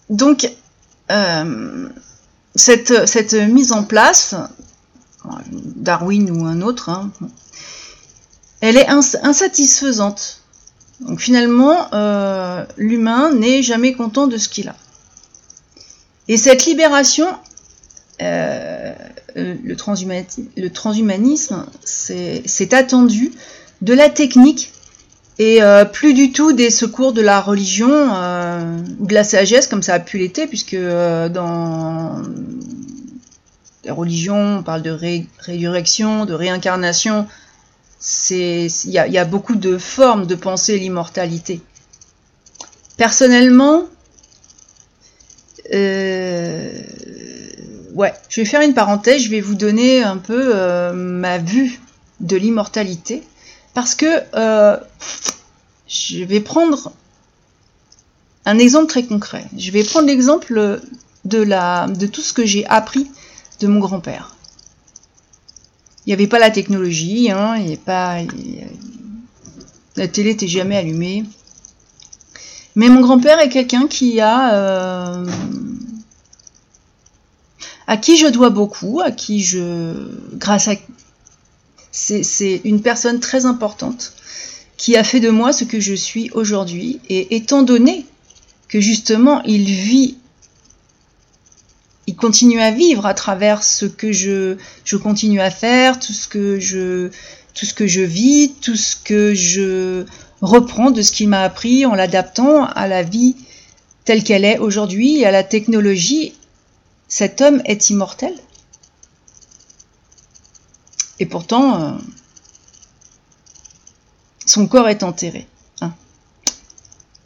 donc, 0.10 0.50
euh, 1.12 1.90
cette, 2.56 3.34
mise 3.34 3.74
en 3.74 3.84
place, 3.84 4.34
Darwin 5.76 6.32
ou 6.32 6.46
un 6.46 6.62
autre, 6.62 6.88
hein, 6.88 7.12
elle 8.62 8.78
est 8.78 8.88
ins 8.88 9.02
insatisfaisante. 9.24 10.39
Donc 11.02 11.22
finalement, 11.22 11.88
euh, 11.94 12.66
l'humain 12.78 13.34
n'est 13.34 13.62
jamais 13.64 13.94
content 13.94 14.28
de 14.28 14.38
ce 14.38 14.50
qu'il 14.50 14.68
a. 14.68 14.76
Et 16.28 16.38
cette 16.38 16.66
libération, 16.66 17.28
euh, 18.22 18.94
le, 19.36 19.76
transhumanisme, 19.76 21.66
c'est 21.84 22.74
attendu 22.74 23.32
de 23.82 23.94
la 23.94 24.10
technique 24.10 24.74
et 25.40 25.64
euh, 25.64 25.86
plus 25.86 26.14
du 26.14 26.34
tout 26.34 26.52
des 26.52 26.70
secours 26.70 27.14
de 27.14 27.22
la 27.22 27.40
religion 27.40 27.88
ou 29.00 29.08
de 29.08 29.14
la 29.14 29.24
sagesse 29.24 29.68
comme 29.68 29.82
ça 29.82 29.94
a 29.94 30.00
pu 30.00 30.18
l'être, 30.18 30.48
puisque 30.48 30.76
dans 30.76 32.22
la 33.86 33.94
religion, 33.94 34.58
on 34.58 34.64
parle 34.64 34.82
de 34.82 34.92
ré 34.92 35.28
de 35.48 36.34
réincarnation, 36.34 37.26
il 38.32 38.92
y, 38.92 38.98
a 39.18 39.26
beaucoup 39.26 39.56
de 39.56 39.78
formes 39.78 40.26
de 40.26 40.36
penser 40.36 40.80
l'immortalité. 40.80 41.62
Personnellement, 42.98 43.84
euh, 45.74 46.82
ouais, 47.94 48.14
je 48.30 48.42
vais 48.42 48.46
faire 48.46 48.62
une 48.62 48.74
parenthèse, 48.74 49.24
je 49.24 49.30
vais 49.30 49.42
vous 49.42 49.56
donner 49.56 50.04
un 50.04 50.18
peu 50.18 50.52
euh, 50.56 50.94
ma 50.94 51.38
vue 51.38 51.80
de 52.20 52.38
l'immortalité 52.38 53.24
parce 53.74 53.96
que 53.96 54.24
euh, 54.36 54.78
je 55.88 56.24
vais 56.24 56.40
prendre 56.40 56.92
un 58.46 58.58
exemple 58.58 58.88
très 58.88 59.04
concret. 59.04 59.46
Je 59.58 59.72
vais 59.72 59.84
prendre 59.84 60.08
l'exemple 60.08 60.82
de, 61.26 61.44
de 61.94 62.06
tout 62.08 62.22
ce 62.22 62.34
que 62.34 62.46
j'ai 62.46 62.66
appris 62.68 63.12
de 63.60 63.68
mon 63.68 63.80
grand-père. 63.80 64.36
Il 66.10 66.14
n'y 66.14 66.16
avait 66.16 66.28
pas 66.28 66.40
la 66.40 66.50
technologie, 66.50 67.30
hein, 67.30 67.56
la 69.96 70.08
télé 70.08 70.32
n'était 70.32 70.48
jamais 70.48 70.76
allumée. 70.76 71.24
Mais 72.76 72.90
mon 72.90 73.02
grand-père 73.02 73.40
est 73.40 73.50
quelqu'un 73.50 73.86
qui 73.86 74.20
a, 74.20 74.56
euh, 74.56 75.28
à 77.86 77.98
qui 77.98 78.18
je 78.18 78.26
dois 78.26 78.50
beaucoup, 78.50 79.02
à 79.02 79.12
qui 79.12 79.44
je, 79.44 79.94
grâce 80.34 80.68
à 80.68 80.74
c'est 81.92 82.62
une 82.64 82.82
personne 82.82 83.20
très 83.20 83.46
importante 83.46 84.14
qui 84.78 84.98
a 84.98 85.04
fait 85.04 85.20
de 85.20 85.30
moi 85.30 85.54
ce 85.54 85.64
que 85.64 85.80
je 85.80 85.94
suis 85.94 86.32
aujourd'hui. 86.34 87.02
Et 87.10 87.36
étant 87.36 87.62
donné 87.62 88.08
que 88.68 88.80
justement 88.80 89.44
il 89.44 89.66
vit, 89.66 90.18
il 92.10 92.16
continue 92.16 92.60
à 92.60 92.72
vivre 92.72 93.06
à 93.06 93.14
travers 93.14 93.62
ce 93.62 93.86
que 93.86 94.12
je, 94.12 94.58
je 94.84 94.98
continue 94.98 95.42
à 95.42 95.52
faire, 95.52 96.00
tout 96.00 96.12
ce 96.12 96.28
que 96.28 96.60
je, 96.60 97.12
tout 97.54 97.68
ce 97.68 97.74
que 97.76 97.86
je 97.86 98.02
vis, 98.02 98.52
tout 98.62 98.76
ce 98.76 98.96
que 98.96 99.36
je 99.36 100.06
reprends 100.42 100.90
de 100.90 101.04
ce 101.04 101.12
qu'il 101.12 101.30
m'a 101.30 101.44
appris 101.44 101.86
en 101.86 101.94
l'adaptant 101.94 102.66
à 102.66 102.88
la 102.88 103.04
vie 103.04 103.36
telle 104.06 104.24
qu'elle 104.24 104.44
est 104.44 104.58
aujourd'hui 104.58 105.24
à 105.24 105.30
la 105.30 105.44
technologie, 105.44 106.34
cet 107.08 107.42
homme 107.42 107.62
est 107.66 107.92
immortel. 107.92 108.34
Et 111.20 111.28
pourtant, 111.28 111.80
euh, 111.80 111.92
son 114.48 114.66
corps 114.66 114.90
est 114.90 115.04
enterré 115.04 115.46
hein, 115.82 115.94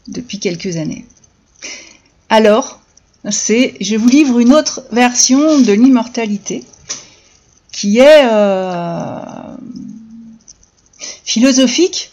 depuis 0.09 0.39
quelques 0.39 0.75
années. 0.75 1.05
Alors, 2.27 2.82
c'est, 3.31 3.75
je 3.79 3.95
vous 3.95 4.07
livre 4.07 4.39
une 4.39 4.53
autre 4.53 4.83
version 4.91 5.59
de 5.59 5.71
l'immortalité 5.71 6.65
qui 7.71 7.99
est 7.99 8.25
euh, 8.25 9.19
philosophique, 11.23 12.11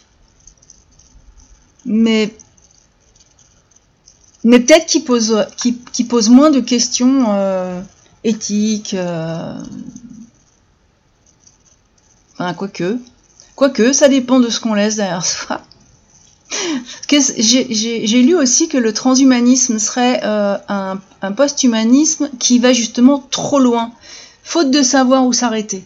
mais 1.85 2.33
mais 4.43 4.59
peut-être 4.59 4.87
qu'il 4.87 5.03
pose, 5.03 5.45
qui, 5.55 6.03
pose 6.03 6.29
moins 6.29 6.49
de 6.49 6.59
questions 6.59 7.25
euh, 7.29 7.79
éthiques. 8.23 8.95
Euh, 8.95 9.55
enfin, 12.33 12.53
quoique. 12.55 12.97
Quoique, 13.55 13.93
ça 13.93 14.09
dépend 14.09 14.39
de 14.39 14.49
ce 14.49 14.59
qu'on 14.59 14.73
laisse 14.73 14.95
derrière 14.95 15.25
soi. 15.25 15.61
J'ai 17.09 18.21
lu 18.21 18.35
aussi 18.35 18.67
que 18.67 18.77
le 18.77 18.93
transhumanisme 18.93 19.79
serait 19.79 20.21
euh, 20.23 20.57
un, 20.69 20.99
un 21.21 21.31
post-humanisme 21.31 22.29
qui 22.39 22.59
va 22.59 22.73
justement 22.73 23.25
trop 23.31 23.59
loin, 23.59 23.91
faute 24.43 24.71
de 24.71 24.81
savoir 24.81 25.25
où 25.25 25.33
s'arrêter. 25.33 25.83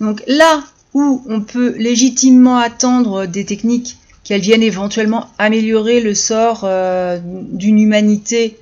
Donc 0.00 0.22
là 0.26 0.62
où 0.94 1.22
on 1.28 1.40
peut 1.40 1.74
légitimement 1.76 2.58
attendre 2.58 3.26
des 3.26 3.44
techniques 3.44 3.96
qu'elles 4.24 4.40
viennent 4.40 4.62
éventuellement 4.62 5.28
améliorer 5.38 6.00
le 6.00 6.14
sort 6.14 6.62
euh, 6.64 7.18
d'une 7.22 7.78
humanité 7.78 8.58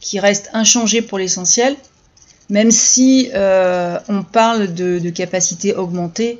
qui 0.00 0.18
reste 0.18 0.50
inchangée 0.52 1.02
pour 1.02 1.18
l'essentiel, 1.18 1.76
même 2.48 2.70
si 2.70 3.30
euh, 3.34 3.98
on 4.08 4.22
parle 4.22 4.74
de, 4.74 5.10
capacités 5.10 5.74
augmentées, 5.74 6.38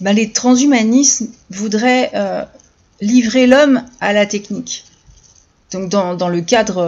ben 0.00 0.12
les 0.12 0.30
transhumanismes 0.30 1.28
voudraient 1.50 2.10
livrer 3.00 3.46
l'homme 3.46 3.82
à 4.00 4.12
la 4.12 4.26
technique. 4.26 4.84
Donc 5.72 5.90
dans, 5.90 6.28
le 6.28 6.40
cadre 6.40 6.82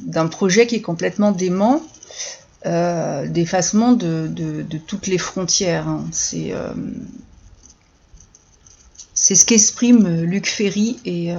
d'un 0.00 0.28
projet 0.28 0.66
qui 0.66 0.76
est 0.76 0.80
complètement 0.80 1.32
dément, 1.32 1.82
d'effacement 2.64 3.92
de, 3.92 4.64
toutes 4.86 5.08
les 5.08 5.18
frontières. 5.18 5.88
Hein. 5.88 6.04
C'est 6.12 6.52
c'est 9.22 9.34
ce 9.34 9.44
qu'exprime 9.44 10.06
euh, 10.06 10.24
Luc 10.24 10.48
Ferry 10.48 10.98
et, 11.04 11.32
euh, 11.32 11.38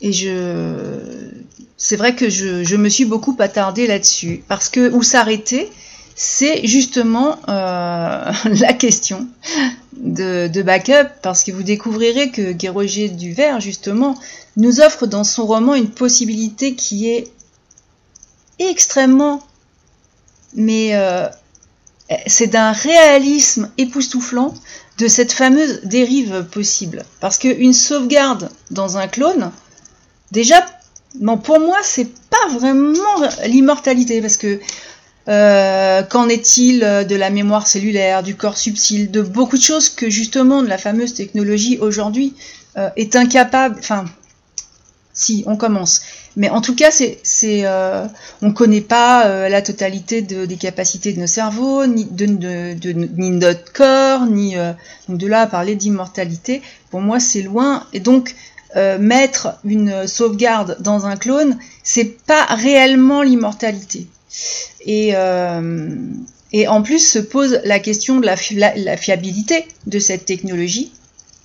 et 0.00 0.12
je 0.12 1.30
c'est 1.76 1.96
vrai 1.96 2.16
que 2.16 2.28
je, 2.28 2.76
me 2.76 2.88
suis 2.88 3.04
beaucoup 3.04 3.36
attardée 3.38 3.86
là-dessus 3.86 4.42
parce 4.48 4.68
que 4.68 4.90
où 4.90 5.02
s'arrêter? 5.02 5.70
C'est 6.14 6.66
justement 6.66 7.38
euh, 7.48 8.32
la 8.44 8.72
question 8.72 9.28
de, 9.96 10.62
backup, 10.62 11.08
parce 11.22 11.44
que 11.44 11.52
vous 11.52 11.62
découvrirez 11.62 12.30
que 12.30 12.52
Guy 12.52 12.68
Roger 12.68 13.08
Duvert, 13.08 13.60
justement, 13.60 14.16
nous 14.56 14.80
offre 14.80 15.06
dans 15.06 15.24
son 15.24 15.46
roman 15.46 15.74
une 15.74 15.90
possibilité 15.90 16.74
qui 16.74 17.08
est 17.08 17.30
extrêmement, 18.58 19.42
mais 20.54 20.92
c'est 22.26 22.48
d'un 22.48 22.72
réalisme 22.72 23.70
époustouflant 23.78 24.54
de 24.98 25.08
cette 25.08 25.32
fameuse 25.32 25.80
dérive 25.84 26.44
possible. 26.50 27.04
Parce 27.20 27.38
qu'une 27.38 27.72
sauvegarde 27.72 28.50
dans 28.70 28.98
un 28.98 29.08
clone, 29.08 29.50
déjà, 30.30 30.64
pour 31.44 31.60
moi, 31.60 31.78
c'est 31.82 32.08
pas 32.30 32.48
vraiment 32.58 33.20
l'immortalité. 33.44 34.20
Parce 34.20 34.36
que 34.36 34.60
euh, 35.28 36.02
qu'en 36.02 36.28
est-il 36.28 36.80
de 36.80 37.16
la 37.16 37.30
mémoire 37.30 37.66
cellulaire, 37.66 38.22
du 38.22 38.34
corps 38.34 38.56
subtil, 38.56 39.10
de 39.10 39.22
beaucoup 39.22 39.56
de 39.56 39.62
choses 39.62 39.88
que 39.88 40.10
justement 40.10 40.62
la 40.62 40.78
fameuse 40.78 41.14
technologie 41.14 41.78
aujourd'hui 41.78 42.34
euh, 42.76 42.90
est 42.96 43.16
incapable. 43.16 43.76
Enfin, 43.78 44.06
si, 45.12 45.44
on 45.46 45.56
commence. 45.56 46.02
Mais 46.36 46.48
en 46.48 46.60
tout 46.60 46.74
cas, 46.74 46.90
c'est, 46.90 47.20
euh, 47.66 48.06
on 48.40 48.48
ne 48.48 48.52
connaît 48.52 48.80
pas 48.80 49.26
euh, 49.26 49.48
la 49.48 49.60
totalité 49.60 50.22
des 50.22 50.56
capacités 50.56 51.12
de 51.12 51.20
nos 51.20 51.26
cerveaux, 51.26 51.86
ni 51.86 52.04
de, 52.04 52.24
ni 52.24 53.30
notre 53.30 53.72
corps, 53.72 54.26
ni 54.26 54.56
euh, 54.56 54.72
de 55.08 55.26
là 55.26 55.42
à 55.42 55.46
parler 55.46 55.76
d'immortalité. 55.76 56.62
Pour 56.90 57.00
moi, 57.00 57.20
c'est 57.20 57.42
loin. 57.42 57.86
Et 57.92 58.00
donc, 58.00 58.34
mettre 58.98 59.58
une 59.66 60.06
sauvegarde 60.08 60.78
dans 60.80 61.04
un 61.04 61.16
clone, 61.16 61.58
c'est 61.82 62.16
pas 62.24 62.46
réellement 62.46 63.20
l'immortalité. 63.20 64.06
Et, 64.86 65.14
et 66.52 66.68
en 66.68 66.82
plus 66.82 66.98
se 66.98 67.18
pose 67.18 67.60
la 67.64 67.78
question 67.78 68.20
de 68.20 68.26
la 68.26 68.96
fiabilité 68.96 69.66
de 69.86 69.98
cette 69.98 70.24
technologie 70.24 70.92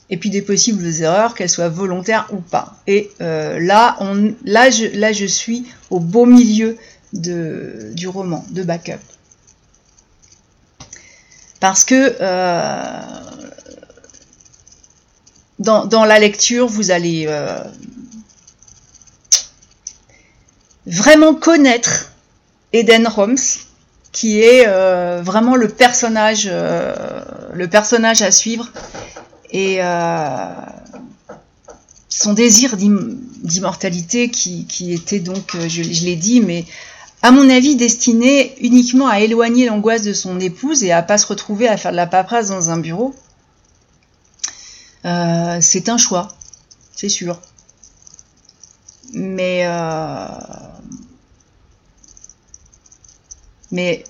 et 0.09 0.17
puis 0.17 0.29
des 0.29 0.41
possibles 0.41 0.85
erreurs, 1.01 1.35
qu'elles 1.35 1.49
soient 1.49 1.69
volontaires 1.69 2.27
ou 2.31 2.37
pas. 2.37 2.75
Et 2.87 3.11
euh, 3.21 3.59
là, 3.59 3.97
on, 3.99 4.33
là, 4.45 4.69
je, 4.69 4.85
là, 4.97 5.11
je 5.11 5.25
suis 5.25 5.65
au 5.89 5.99
beau 5.99 6.25
milieu 6.25 6.77
de, 7.13 7.91
du 7.93 8.07
roman, 8.07 8.45
de 8.51 8.63
Backup. 8.63 8.99
Parce 11.59 11.83
que 11.83 12.15
euh, 12.21 13.01
dans, 15.59 15.85
dans, 15.85 16.05
la 16.05 16.19
lecture, 16.19 16.67
vous 16.67 16.91
allez 16.91 17.25
euh, 17.27 17.63
vraiment 20.85 21.33
connaître 21.33 22.13
Eden 22.73 23.07
Holmes, 23.15 23.37
qui 24.11 24.41
est 24.41 24.65
vraiment 25.21 25.55
le 25.55 25.67
personnage, 25.67 26.47
le 26.47 27.67
personnage 27.67 28.21
à 28.21 28.31
suivre 28.31 28.71
et 29.51 29.77
euh, 29.81 30.53
son 32.09 32.33
désir 32.33 32.77
d'immortalité 32.77 34.29
qui, 34.29 34.93
était 34.93 35.19
donc, 35.19 35.55
euh, 35.55 35.67
je, 35.67 35.81
l'ai 35.81 36.15
dit, 36.15 36.41
mais 36.41 36.65
à 37.21 37.31
mon 37.31 37.49
avis 37.49 37.75
destiné 37.75 38.55
uniquement 38.61 39.07
à 39.07 39.19
éloigner 39.19 39.67
l'angoisse 39.67 40.01
de 40.01 40.13
son 40.13 40.39
épouse 40.39 40.83
et 40.83 40.91
à 40.91 41.01
pas 41.01 41.17
se 41.17 41.27
retrouver 41.27 41.67
à 41.67 41.77
faire 41.77 41.91
de 41.91 41.97
la 41.97 42.07
paperasse 42.07 42.49
dans 42.49 42.69
un 42.69 42.77
bureau, 42.77 43.15
euh, 45.05 45.57
c'est 45.61 45.89
un 45.89 45.97
choix, 45.97 46.35
c'est 46.95 47.09
sûr. 47.09 47.39
Mais 49.13 49.65
mais 53.71 54.03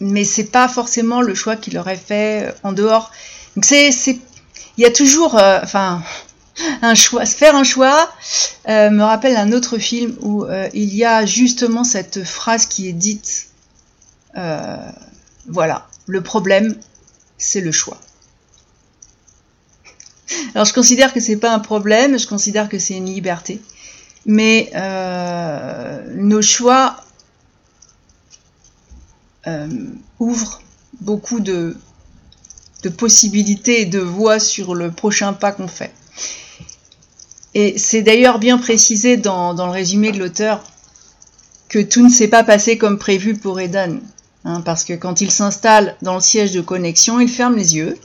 mais 0.00 0.24
c'est 0.24 0.44
pas 0.44 0.68
forcément 0.68 1.22
le 1.22 1.34
choix 1.34 1.56
qu'il 1.56 1.78
aurait 1.78 1.96
fait 1.96 2.54
en 2.62 2.72
dehors. 2.72 3.10
Donc 3.54 3.64
c'est, 3.64 3.90
il 4.76 4.82
y 4.82 4.84
a 4.84 4.90
toujours, 4.90 5.38
euh, 5.38 5.60
enfin, 5.62 6.02
un 6.82 6.94
choix, 6.94 7.24
faire 7.24 7.56
un 7.56 7.64
choix 7.64 8.10
euh, 8.68 8.90
me 8.90 9.02
rappelle 9.02 9.36
un 9.36 9.52
autre 9.52 9.78
film 9.78 10.16
où 10.20 10.44
euh, 10.44 10.68
il 10.74 10.94
y 10.94 11.04
a 11.04 11.24
justement 11.24 11.84
cette 11.84 12.24
phrase 12.24 12.66
qui 12.66 12.88
est 12.88 12.92
dite. 12.92 13.48
voilà, 15.48 15.86
le 16.06 16.20
problème, 16.20 16.76
c'est 17.38 17.60
le 17.60 17.72
choix. 17.72 17.98
Alors 20.54 20.66
je 20.66 20.74
considère 20.74 21.12
que 21.14 21.20
c'est 21.20 21.36
pas 21.36 21.52
un 21.52 21.58
problème, 21.58 22.18
je 22.18 22.26
considère 22.26 22.68
que 22.68 22.78
c'est 22.78 22.94
une 22.94 23.06
liberté, 23.06 23.62
mais 24.26 24.70
nos 26.14 26.42
choix 26.42 27.05
ouvre 30.18 30.60
beaucoup 31.00 31.40
de, 31.40 31.76
possibilités 32.96 33.82
et 33.82 33.86
de 33.86 33.98
voies 33.98 34.38
sur 34.38 34.74
le 34.74 34.92
prochain 34.92 35.32
pas 35.32 35.50
qu'on 35.50 35.66
fait. 35.66 35.92
Et 37.54 37.78
c'est 37.78 38.02
d'ailleurs 38.02 38.38
bien 38.38 38.58
précisé 38.58 39.16
dans, 39.16 39.52
le 39.54 39.72
résumé 39.72 40.12
de 40.12 40.18
l'auteur 40.18 40.62
que 41.68 41.80
tout 41.80 42.04
ne 42.04 42.08
s'est 42.10 42.28
pas 42.28 42.44
passé 42.44 42.78
comme 42.78 42.98
prévu 42.98 43.34
pour 43.34 43.58
Eden. 43.58 44.00
Hein, 44.44 44.60
parce 44.60 44.84
que 44.84 44.92
quand 44.92 45.20
il 45.20 45.32
s'installe 45.32 45.96
dans 46.02 46.14
le 46.14 46.20
siège 46.20 46.52
de 46.52 46.60
connexion, 46.60 47.18
il 47.18 47.28
ferme 47.28 47.56
les 47.56 47.74
yeux 47.74 47.98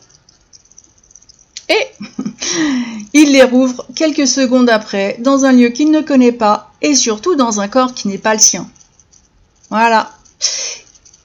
et 1.69 2.05
il 3.13 3.33
les 3.33 3.43
rouvre 3.43 3.85
quelques 3.95 4.27
secondes 4.27 4.69
après 4.69 5.17
dans 5.19 5.45
un 5.45 5.51
lieu 5.51 5.69
qu'il 5.69 5.91
ne 5.91 6.01
connaît 6.01 6.31
pas 6.31 6.71
et 6.81 6.95
surtout 6.95 7.35
dans 7.35 7.59
un 7.59 7.67
corps 7.67 7.93
qui 7.93 8.07
n'est 8.07 8.17
pas 8.17 8.33
le 8.33 8.39
sien. 8.39 8.67
Voilà. 9.69 10.11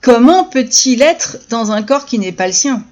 Comment 0.06 0.44
peut-il 0.44 1.02
être 1.02 1.38
dans 1.50 1.72
un 1.72 1.82
corps 1.82 2.06
qui 2.06 2.20
n'est 2.20 2.30
pas 2.30 2.46
le 2.46 2.52
sien? 2.52 2.84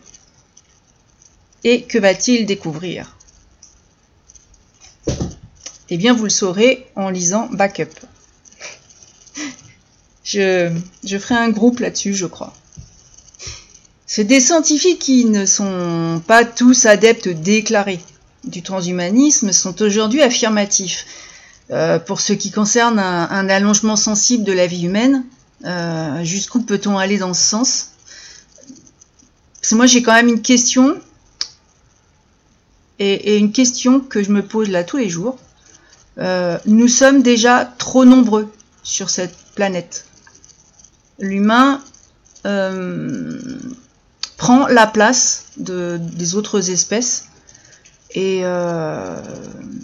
Et 1.63 1.83
que 1.83 1.97
va-t-il 1.97 2.45
découvrir? 2.45 3.17
Eh 5.91 5.97
bien, 5.97 6.13
vous 6.13 6.25
le 6.25 6.29
saurez 6.29 6.89
en 6.97 7.11
lisant 7.11 7.49
Backup. 7.53 7.95
Je, 10.25 10.73
ferai 11.05 11.37
un 11.37 11.51
groupe 11.51 11.79
là-dessus, 11.79 12.15
je 12.15 12.27
crois. 12.27 12.53
C'est 14.09 14.25
des 14.25 14.41
scientifiques 14.41 14.99
qui 14.99 15.25
ne 15.25 15.47
sont 15.47 16.21
pas 16.27 16.45
tous 16.45 16.85
adeptes 16.85 17.29
déclarés 17.29 18.01
du 18.43 18.63
transhumanisme 18.63 19.53
sont 19.53 19.83
aujourd'hui 19.83 20.21
affirmatifs. 20.21 21.07
Euh, 21.71 22.01
pour 22.01 22.21
ce 22.21 22.33
qui 22.33 22.51
concerne 22.51 22.99
un, 22.99 23.49
allongement 23.49 23.95
sensible 23.95 24.43
de 24.43 24.53
la 24.53 24.67
vie 24.67 24.87
humaine, 24.87 25.25
euh, 25.65 26.23
jusqu'où 26.25 26.61
peut-on 26.61 26.99
aller 26.99 27.19
dans 27.19 27.35
ce 27.35 27.43
sens? 27.43 27.89
Moi 29.73 29.87
j'ai 29.87 30.03
quand 30.03 30.13
même 30.13 30.29
une 30.29 30.43
question, 30.43 31.01
et, 32.99 33.39
une 33.39 33.53
question 33.53 34.01
que 34.01 34.23
je 34.23 34.31
me 34.31 34.43
pose 34.43 34.69
là 34.69 34.85
tous 34.85 34.99
les 34.99 35.09
jours. 35.09 35.39
Euh, 36.19 36.59
nous 36.67 36.89
sommes 36.89 37.23
déjà 37.23 37.65
trop 37.65 38.05
nombreux 38.05 38.53
sur 38.83 39.11
cette 39.11 39.37
planète. 39.55 40.07
L'humain 41.19 41.83
euh, 42.47 43.41
prend 44.37 44.67
la 44.67 44.87
place 44.87 45.47
de, 45.57 45.99
des 45.99 46.35
autres 46.35 46.71
espèces 46.71 47.29
et, 48.11 48.43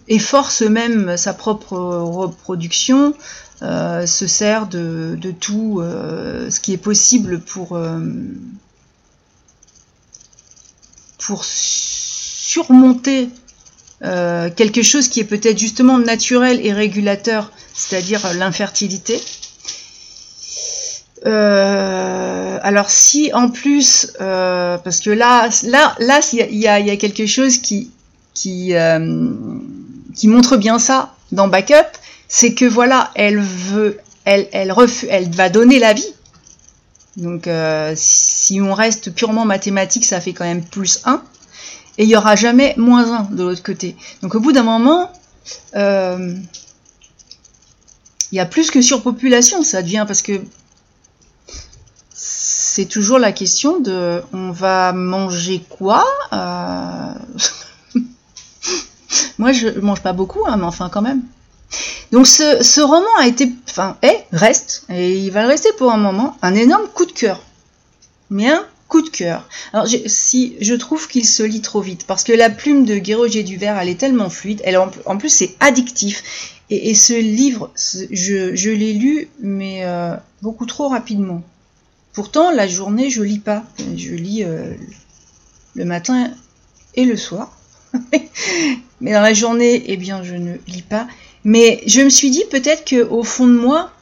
et, 0.06 0.18
force 0.20 0.62
même 0.62 1.16
sa 1.16 1.32
propre 1.32 1.76
reproduction, 1.76 3.14
euh, 3.62 4.06
se 4.06 4.26
sert 4.26 4.66
de, 4.66 5.18
tout 5.38 5.80
euh, 5.82 6.48
ce 6.50 6.60
qui 6.60 6.72
est 6.72 6.78
possible 6.78 7.40
pour, 7.40 7.76
euh, 7.76 8.00
pour 11.18 11.44
surmonter 11.44 13.28
quelque 14.02 14.82
chose 14.82 15.08
qui 15.08 15.20
est 15.20 15.24
peut-être 15.24 15.58
justement 15.58 15.98
naturel 15.98 16.64
et 16.64 16.72
régulateur, 16.72 17.52
c'est-à-dire 17.74 18.32
l'infertilité. 18.32 19.20
Alors 21.26 22.88
si 22.88 23.30
en 23.34 23.50
plus, 23.50 24.10
parce 24.18 25.00
que 25.00 25.10
là, 25.10 25.50
là, 25.64 25.94
là, 25.98 26.20
il 26.32 26.58
y 26.58 26.66
a, 26.66 26.96
quelque 26.96 27.26
chose 27.26 27.58
qui 27.58 27.90
qui 28.32 28.72
qui 30.16 30.28
montre 30.28 30.56
bien 30.56 30.78
ça 30.78 31.14
dans 31.30 31.48
Backup, 31.48 31.99
c'est 32.32 32.54
que 32.54 32.64
voilà, 32.64 33.10
elle 33.16 33.40
veut, 33.40 33.98
elle, 34.24 34.70
va 35.34 35.50
donner 35.50 35.80
la 35.80 35.92
vie. 35.92 36.14
Donc 37.16 37.48
euh, 37.48 37.92
si 37.96 38.60
on 38.60 38.72
reste 38.72 39.12
purement 39.12 39.44
mathématique, 39.44 40.04
ça 40.04 40.20
fait 40.20 40.32
quand 40.32 40.44
même 40.44 40.64
plus 40.64 41.00
1 41.04 41.22
et 41.98 42.04
il 42.04 42.06
n'y 42.06 42.14
aura 42.14 42.36
jamais 42.36 42.72
moins 42.76 43.26
1 43.30 43.34
de 43.34 43.42
l'autre 43.42 43.64
côté. 43.64 43.96
Donc 44.22 44.36
au 44.36 44.40
bout 44.40 44.52
d'un 44.52 44.62
moment, 44.62 45.10
euh, 45.74 46.36
il 48.30 48.36
y 48.36 48.40
a 48.40 48.46
plus 48.46 48.70
que 48.70 48.80
surpopulation, 48.80 49.64
ça 49.64 49.82
devient 49.82 50.04
parce 50.06 50.22
que 50.22 50.40
c'est 52.14 52.86
toujours 52.86 53.18
la 53.18 53.32
question 53.32 53.80
de 53.80 54.22
on 54.32 54.52
va 54.52 54.92
manger 54.92 55.64
quoi 55.68 56.06
euh... 56.32 57.12
Moi 59.38 59.50
je 59.50 59.80
mange 59.80 60.00
pas 60.00 60.12
beaucoup, 60.12 60.46
hein, 60.46 60.56
mais 60.58 60.64
enfin 60.64 60.88
quand 60.88 61.02
même. 61.02 61.22
Donc 62.12 62.26
ce, 62.26 62.80
roman 62.80 63.06
a 63.18 63.26
été, 63.26 63.50
enfin, 63.68 63.96
est, 64.02 64.26
reste, 64.32 64.84
et 64.88 65.16
il 65.16 65.30
va 65.30 65.42
le 65.42 65.48
rester 65.48 65.70
pour 65.78 65.92
un 65.92 65.96
moment, 65.96 66.36
un 66.42 66.54
énorme 66.54 66.88
coup 66.88 67.06
de 67.06 67.12
cœur. 67.12 67.42
Mais 68.30 68.48
un 68.48 68.64
coup 68.88 69.02
de 69.02 69.08
cœur. 69.08 69.48
Alors 69.72 69.86
si 70.06 70.56
je 70.60 70.74
trouve 70.74 71.06
qu'il 71.06 71.26
se 71.26 71.42
lit 71.42 71.60
trop 71.60 71.80
vite, 71.80 72.06
parce 72.06 72.24
que 72.24 72.32
la 72.32 72.50
plume 72.50 72.84
de 72.84 72.96
Guéroger 72.96 73.42
Duvert, 73.42 73.78
elle 73.78 73.88
est 73.88 74.00
tellement 74.00 74.30
fluide, 74.30 74.60
elle 74.64 74.76
en, 74.76 75.16
plus 75.16 75.28
c'est 75.28 75.54
addictif. 75.60 76.56
Et, 76.72 76.94
ce 76.94 77.14
livre, 77.14 77.72
je, 77.76 78.54
je 78.54 78.70
l'ai 78.70 78.92
lu, 78.92 79.28
mais 79.40 79.80
euh, 79.84 80.14
beaucoup 80.40 80.66
trop 80.66 80.88
rapidement. 80.88 81.42
Pourtant, 82.12 82.50
la 82.50 82.66
journée, 82.66 83.10
je 83.10 83.22
lis 83.22 83.38
pas. 83.38 83.64
Je 83.96 84.14
lis 84.14 84.44
euh, 84.44 84.74
le 85.74 85.84
matin 85.84 86.30
et 86.94 87.04
le 87.04 87.16
soir. 87.16 87.56
mais 89.00 89.12
dans 89.12 89.20
la 89.20 89.34
journée, 89.34 89.82
eh 89.86 89.96
bien, 89.96 90.22
je 90.22 90.34
ne 90.34 90.56
lis 90.66 90.82
pas. 90.82 91.06
Mais 91.44 91.82
je 91.86 92.00
me 92.02 92.10
suis 92.10 92.30
dit 92.30 92.44
peut-être 92.50 92.84
que 92.84 93.02
au 93.08 93.22
fond 93.22 93.46
de 93.46 93.56
moi, 93.56 93.92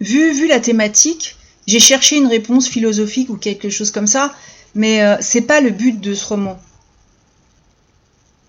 vu, 0.00 0.46
la 0.46 0.60
thématique, 0.60 1.36
j'ai 1.66 1.80
cherché 1.80 2.16
une 2.16 2.26
réponse 2.26 2.68
philosophique 2.68 3.30
ou 3.30 3.36
quelque 3.36 3.70
chose 3.70 3.90
comme 3.90 4.06
ça, 4.06 4.34
mais 4.74 5.02
euh, 5.02 5.16
c'est 5.20 5.42
pas 5.42 5.60
le 5.60 5.70
but 5.70 6.00
de 6.00 6.14
ce 6.14 6.26
roman. 6.26 6.60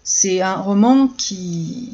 C'est 0.04 0.42
un 0.42 0.56
roman 0.56 1.08
qui 1.08 1.90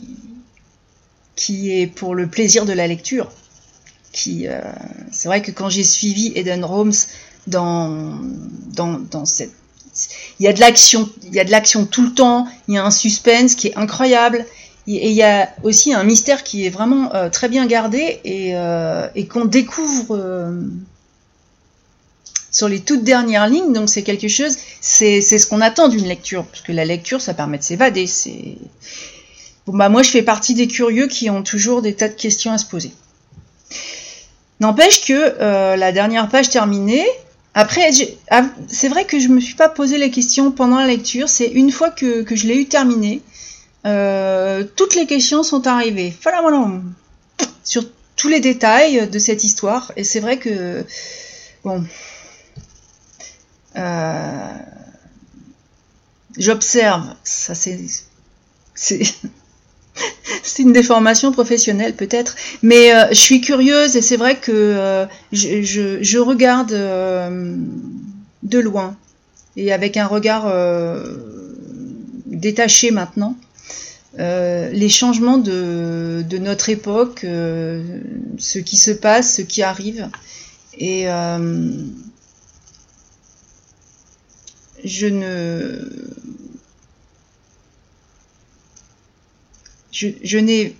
qui 1.36 1.72
est 1.72 1.88
pour 1.88 2.16
le 2.16 2.28
plaisir 2.28 2.66
de 2.66 2.74
la 2.74 2.86
lecture. 2.86 3.32
Qui, 4.12 4.48
euh, 4.48 4.60
c'est 5.12 5.30
vrai 5.30 5.42
que 5.42 5.52
quand 5.52 5.70
j'ai 5.70 5.84
suivi 5.84 6.34
Eden 6.36 6.66
Holmes 6.66 6.92
dans, 7.48 8.20
dans, 8.74 9.00
dans 9.00 9.26
cette 9.26 9.54
il 10.40 10.46
y 10.46 10.48
a 10.48 10.54
de 10.54 10.60
l'action, 10.60 11.10
il 11.24 11.36
y 11.36 11.40
a 11.40 11.44
de 11.44 11.52
l'action 11.52 11.86
tout 11.86 12.04
le 12.04 12.14
temps, 12.14 12.48
il 12.68 12.76
y 12.76 12.78
a 12.78 12.86
un 12.86 12.92
suspense 12.92 13.56
qui 13.56 13.68
est 13.68 13.76
incroyable, 13.76 14.46
et 14.98 15.10
il 15.10 15.16
y 15.16 15.24
a 15.24 15.50
aussi 15.64 15.94
un 15.94 16.04
mystère 16.04 16.44
qui 16.44 16.66
est 16.66 16.70
vraiment 16.70 17.14
euh, 17.14 17.30
très 17.30 17.48
bien 17.48 17.66
gardé 17.68 18.20
et, 18.24 18.56
euh, 18.56 19.08
qu'on 19.30 19.46
découvre 19.46 20.16
euh, 20.16 20.64
sur 22.52 22.68
les 22.68 22.80
toutes 22.80 23.04
dernières 23.04 23.48
lignes. 23.48 23.74
Donc 23.74 23.90
c'est 23.90 24.04
quelque 24.04 24.28
chose, 24.28 24.58
c'est 24.82 25.22
ce 25.22 25.46
qu'on 25.46 25.62
attend 25.62 25.90
d'une 25.90 26.08
lecture, 26.08 26.46
parce 26.46 26.62
que 26.62 26.72
la 26.72 26.86
lecture, 26.86 27.22
ça 27.22 27.34
permet 27.34 27.58
de 27.58 27.64
s'évader. 27.64 28.06
Bah 29.68 29.90
moi 29.90 30.02
je 30.02 30.10
fais 30.10 30.24
partie 30.24 30.56
des 30.56 30.68
curieux 30.68 31.08
qui 31.08 31.30
ont 31.30 31.44
toujours 31.44 31.84
des 31.84 31.94
tas 31.94 32.10
de 32.10 32.16
questions 32.16 32.52
à 32.52 32.58
se 32.58 32.66
poser. 32.66 32.92
N'empêche 34.60 35.06
que 35.06 35.76
la 35.76 35.92
dernière 35.92 36.28
page 36.28 36.50
terminée, 36.50 37.06
après, 37.54 37.90
ah, 38.30 38.46
c'est 38.68 38.90
vrai 38.90 39.06
que 39.06 39.20
je 39.20 39.28
me 39.28 39.40
suis 39.40 39.56
pas 39.56 39.70
posé 39.70 39.98
les 39.98 40.12
questions 40.12 40.52
pendant 40.52 40.80
la 40.80 40.88
lecture. 40.88 41.30
C'est 41.30 41.48
une 41.48 41.72
fois 41.72 41.90
que, 41.90 42.24
je 42.32 42.48
l'ai 42.48 42.58
eu 42.58 42.68
terminé, 42.68 43.22
euh, 43.86 44.64
toutes 44.76 44.96
les 44.96 45.06
questions 45.06 45.44
sont 45.44 45.68
arrivées. 45.68 46.12
Sur 47.64 47.84
tous 48.16 48.28
les 48.28 48.40
détails 48.40 49.08
de 49.08 49.20
cette 49.20 49.44
histoire. 49.44 49.92
Et 49.96 50.04
c'est 50.04 50.20
vrai 50.20 50.38
que, 50.38 50.84
bon, 51.64 51.84
euh, 53.78 54.54
j'observe, 56.38 57.14
ça 57.24 57.56
c'est, 57.56 57.80
une 60.60 60.74
déformation 60.74 61.32
professionnelle 61.32 61.96
peut-être, 61.96 62.36
mais 62.62 62.94
euh, 62.94 63.08
je 63.12 63.20
suis 63.20 63.40
curieuse 63.40 63.96
et 63.96 64.02
c'est 64.02 64.18
vrai 64.18 64.36
que 64.36 65.08
je, 65.32 66.18
regarde 66.18 66.72
de 68.44 68.60
loin 68.60 68.98
et 69.56 69.72
avec 69.72 69.96
un 69.96 70.08
regard 70.08 70.52
détaché 72.26 72.92
maintenant 72.92 73.38
euh, 74.18 74.70
les 74.72 74.90
changements 74.90 75.38
de, 75.38 76.26
notre 76.40 76.70
époque, 76.70 77.24
euh, 77.24 78.02
ce 78.40 78.58
qui 78.58 78.76
se 78.78 78.92
passe, 78.92 79.36
ce 79.36 79.42
qui 79.44 79.62
arrive. 79.62 80.10
Et 80.78 81.10
euh, 81.10 81.70
je 84.84 85.08
ne. 85.08 85.90
Je, 89.92 90.38
n'ai. 90.38 90.76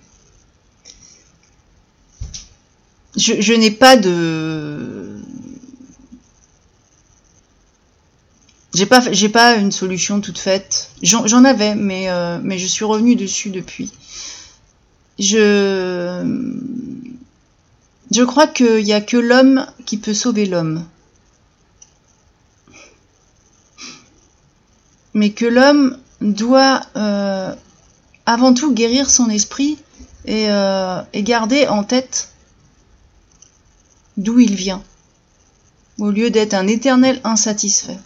Je 3.16 3.52
n'ai 3.52 3.70
pas 3.70 3.96
de 3.96 5.20
J'ai 8.72 8.86
pas, 8.86 9.00
j'ai 9.12 9.28
pas 9.28 9.56
une 9.56 9.72
solution 9.72 10.20
toute 10.20 10.38
faite. 10.38 10.90
J'en 11.02 11.44
avais, 11.44 11.74
mais, 11.74 12.08
euh, 12.08 12.38
mais 12.42 12.58
je 12.58 12.66
suis 12.66 12.84
revenue 12.84 13.16
dessus 13.16 13.50
depuis. 13.50 13.92
Je, 15.18 16.24
je 18.10 18.22
crois 18.22 18.46
qu'il 18.46 18.84
n'y 18.84 18.92
a 18.92 19.00
que 19.00 19.16
l'homme 19.16 19.66
qui 19.86 19.96
peut 19.96 20.14
sauver 20.14 20.46
l'homme. 20.46 20.84
Mais 25.14 25.30
que 25.30 25.46
l'homme 25.46 25.98
doit 26.20 26.82
euh, 26.96 27.52
avant 28.24 28.54
tout 28.54 28.72
guérir 28.72 29.10
son 29.10 29.28
esprit 29.30 29.78
et, 30.26 30.48
euh, 30.48 31.02
et 31.12 31.24
garder 31.24 31.66
en 31.66 31.82
tête 31.82 32.30
d'où 34.16 34.38
il 34.38 34.54
vient, 34.54 34.82
au 35.98 36.10
lieu 36.10 36.30
d'être 36.30 36.54
un 36.54 36.66
éternel 36.66 37.20
insatisfait. 37.24 37.98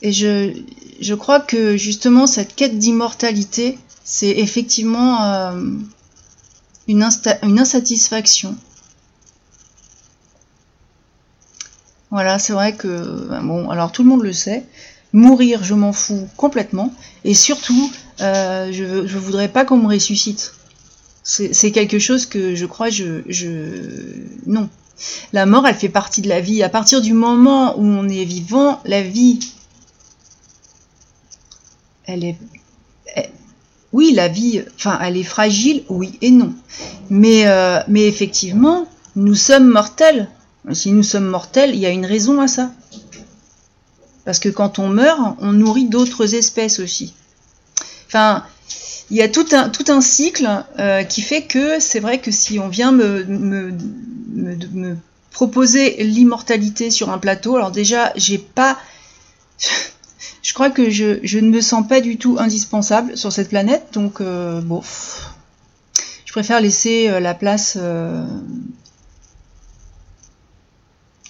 Et 0.00 0.12
je, 0.12 1.14
crois 1.14 1.40
que 1.40 1.76
justement 1.76 2.26
cette 2.26 2.54
quête 2.54 2.78
d'immortalité, 2.78 3.78
c'est 4.04 4.30
effectivement 4.30 5.24
euh, 5.24 5.60
une, 6.86 7.02
insatisfaction. 7.02 8.56
Voilà, 12.10 12.38
c'est 12.38 12.52
vrai 12.52 12.74
que, 12.74 13.26
ben 13.28 13.42
bon, 13.42 13.68
alors 13.70 13.92
tout 13.92 14.02
le 14.02 14.08
monde 14.08 14.22
le 14.22 14.32
sait, 14.32 14.64
mourir, 15.12 15.64
je 15.64 15.74
m'en 15.74 15.92
fous 15.92 16.28
complètement, 16.36 16.94
et 17.24 17.34
surtout, 17.34 17.92
euh, 18.20 18.72
je, 18.72 19.06
je 19.06 19.18
voudrais 19.18 19.48
pas 19.48 19.64
qu'on 19.64 19.76
me 19.76 19.88
ressuscite. 19.88 20.54
C'est 21.22 21.72
quelque 21.72 21.98
chose 21.98 22.24
que 22.24 22.54
je 22.54 22.64
crois, 22.64 22.88
je, 22.88 23.20
non, 24.46 24.70
la 25.32 25.46
mort, 25.46 25.66
elle 25.66 25.74
fait 25.74 25.88
partie 25.88 26.22
de 26.22 26.28
la 26.28 26.40
vie. 26.40 26.62
À 26.62 26.68
partir 26.68 27.00
du 27.00 27.12
moment 27.12 27.78
où 27.78 27.84
on 27.84 28.08
est 28.08 28.24
vivant, 28.24 28.80
la 28.84 29.02
vie, 29.02 29.40
elle 32.04 32.24
est... 32.24 32.36
oui, 33.92 34.12
la 34.14 34.28
vie, 34.28 34.62
enfin, 34.76 34.98
elle 35.02 35.16
est 35.16 35.24
fragile, 35.24 35.84
oui 35.88 36.18
et 36.20 36.30
non. 36.30 36.54
Mais, 37.10 37.46
euh, 37.46 37.80
mais 37.88 38.06
effectivement, 38.06 38.86
nous 39.16 39.34
sommes 39.34 39.68
mortels. 39.68 40.28
Si 40.72 40.92
nous 40.92 41.02
sommes 41.02 41.26
mortels, 41.26 41.74
il 41.74 41.80
y 41.80 41.86
a 41.86 41.90
une 41.90 42.06
raison 42.06 42.40
à 42.40 42.48
ça. 42.48 42.70
Parce 44.24 44.38
que 44.38 44.48
quand 44.48 44.78
on 44.78 44.88
meurt, 44.88 45.36
on 45.40 45.52
nourrit 45.52 45.88
d'autres 45.88 46.34
espèces 46.34 46.80
aussi. 46.80 47.14
Enfin, 48.06 48.44
il 49.10 49.16
y 49.16 49.22
a 49.22 49.28
tout 49.28 49.46
un, 49.52 50.00
cycle 50.00 50.48
euh, 50.78 51.02
qui 51.02 51.22
fait 51.22 51.42
que 51.42 51.80
c'est 51.80 52.00
vrai 52.00 52.18
que 52.18 52.30
si 52.30 52.58
on 52.58 52.68
vient 52.68 52.92
me, 52.92 53.72
me, 54.38 54.56
me 54.72 54.96
proposer 55.30 56.02
l'immortalité 56.02 56.90
sur 56.90 57.10
un 57.10 57.18
plateau. 57.18 57.56
Alors 57.56 57.70
déjà, 57.70 58.12
j'ai 58.16 58.38
pas... 58.38 58.78
je 60.42 60.54
crois 60.54 60.70
que 60.70 60.90
je, 60.90 61.38
ne 61.38 61.48
me 61.48 61.60
sens 61.60 61.86
pas 61.86 62.00
du 62.00 62.16
tout 62.16 62.36
indispensable 62.38 63.16
sur 63.16 63.32
cette 63.32 63.50
planète, 63.50 63.88
donc 63.92 64.20
euh, 64.20 64.60
je 66.24 66.32
préfère 66.32 66.60
laisser 66.60 67.08
euh, 67.08 67.20
la 67.20 67.34
place 67.34 67.76
euh, 67.80 68.26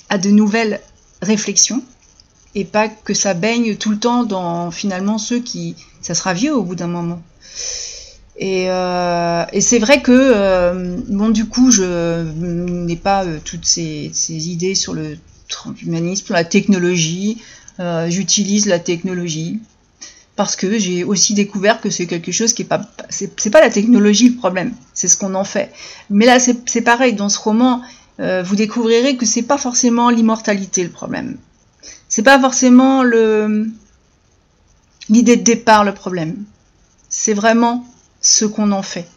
à 0.09 0.19
de 0.19 0.31
nouvelles 0.31 0.81
réflexions 1.21 1.83
et 2.55 2.65
pas 2.65 2.89
que 2.89 3.15
ça 3.15 3.35
baigne 3.35 3.77
tout 3.77 3.91
le 3.91 3.99
temps 3.99 4.25
dans 4.25 4.71
finalement 4.71 5.19
ceux 5.19 5.41
qui 5.41 5.77
ça 6.01 6.15
sera 6.15 6.33
vieux 6.33 6.55
au 6.55 6.63
bout 6.63 6.77
d'un 6.77 6.87
moment. 6.87 7.21
Et, 8.39 8.71
euh, 8.71 9.45
c'est 9.61 9.81
vrai 9.81 10.01
que 10.01 10.13
euh, 10.13 10.97
bon 11.09 11.29
du 11.29 11.47
coup 11.47 11.73
je 11.73 12.23
n'ai 12.23 12.97
pas 12.97 13.25
euh, 13.25 13.39
toutes 13.45 13.67
ces, 13.67 14.13
idées 14.31 14.77
sur 14.77 14.95
le 14.95 15.19
transhumanisme, 15.49 16.33
la 16.33 16.45
technologie. 16.45 17.43
J'utilise 18.09 18.67
la 18.67 18.81
technologie 18.81 19.61
parce 20.35 20.57
que 20.57 20.79
j'ai 20.81 21.05
aussi 21.05 21.35
découvert 21.35 21.81
que 21.81 21.91
c'est 21.91 22.07
quelque 22.07 22.33
chose 22.33 22.53
qui 22.53 22.63
est 22.63 22.65
pas 22.65 22.81
c'est 23.09 23.51
pas 23.51 23.61
la 23.61 23.71
technologie 23.71 24.31
le 24.31 24.35
problème, 24.35 24.73
c'est 24.95 25.07
ce 25.07 25.17
qu'on 25.17 25.35
en 25.37 25.45
fait. 25.45 25.73
Mais 26.11 26.27
là 26.27 26.39
c'est 26.41 26.81
pareil 26.81 27.13
dans 27.13 27.29
ce 27.29 27.39
roman, 27.39 27.83
vous 28.19 28.57
découvrirez 28.57 29.17
que 29.17 29.25
c'est 29.27 29.43
pas 29.43 29.59
forcément 29.59 30.11
l'immortalité 30.11 30.83
le 30.83 30.91
problème. 30.91 31.37
C'est 32.09 32.25
pas 32.25 32.41
forcément 32.41 33.05
le 33.05 33.69
l'idée 35.09 35.37
de 35.37 35.45
départ 35.45 35.85
le 35.85 35.95
problème. 35.95 36.45
C'est 37.09 37.35
vraiment 37.35 37.87
ce 38.21 38.45
qu'on 38.45 38.73
en 38.73 38.83
fait. 38.83 39.09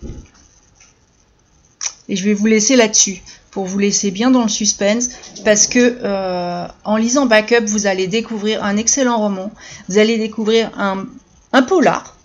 Et 2.07 2.15
je 2.15 2.25
vais 2.25 2.33
vous 2.33 2.45
laisser 2.45 2.75
là-dessus 2.75 3.21
pour 3.51 3.65
vous 3.65 3.77
laisser 3.77 4.11
bien 4.11 4.31
dans 4.31 4.43
le 4.43 4.49
suspense 4.49 5.09
parce 5.43 5.67
que 5.67 5.99
euh, 6.03 6.67
en 6.83 6.95
lisant 6.95 7.25
Backup, 7.25 7.65
vous 7.65 7.85
allez 7.85 8.07
découvrir 8.07 8.63
un 8.63 8.77
excellent 8.77 9.17
roman, 9.17 9.51
vous 9.89 9.97
allez 9.97 10.17
découvrir 10.17 10.71
un, 10.77 11.05
un 11.51 11.61
polar, 11.61 12.15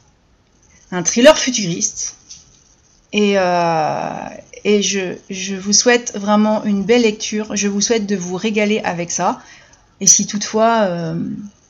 un 0.92 1.02
thriller 1.02 1.36
futuriste 1.36 2.14
et, 3.12 3.34
euh, 3.36 4.10
et 4.64 4.82
je, 4.82 5.16
je, 5.28 5.56
vous 5.56 5.72
souhaite 5.72 6.16
vraiment 6.16 6.64
une 6.64 6.84
belle 6.84 7.02
lecture, 7.02 7.54
je 7.56 7.68
vous 7.68 7.80
souhaite 7.80 8.06
de 8.06 8.16
vous 8.16 8.36
régaler 8.36 8.80
avec 8.84 9.10
ça 9.10 9.40
et 10.00 10.06
si 10.06 10.26
toutefois 10.26 10.82
euh, 10.82 11.18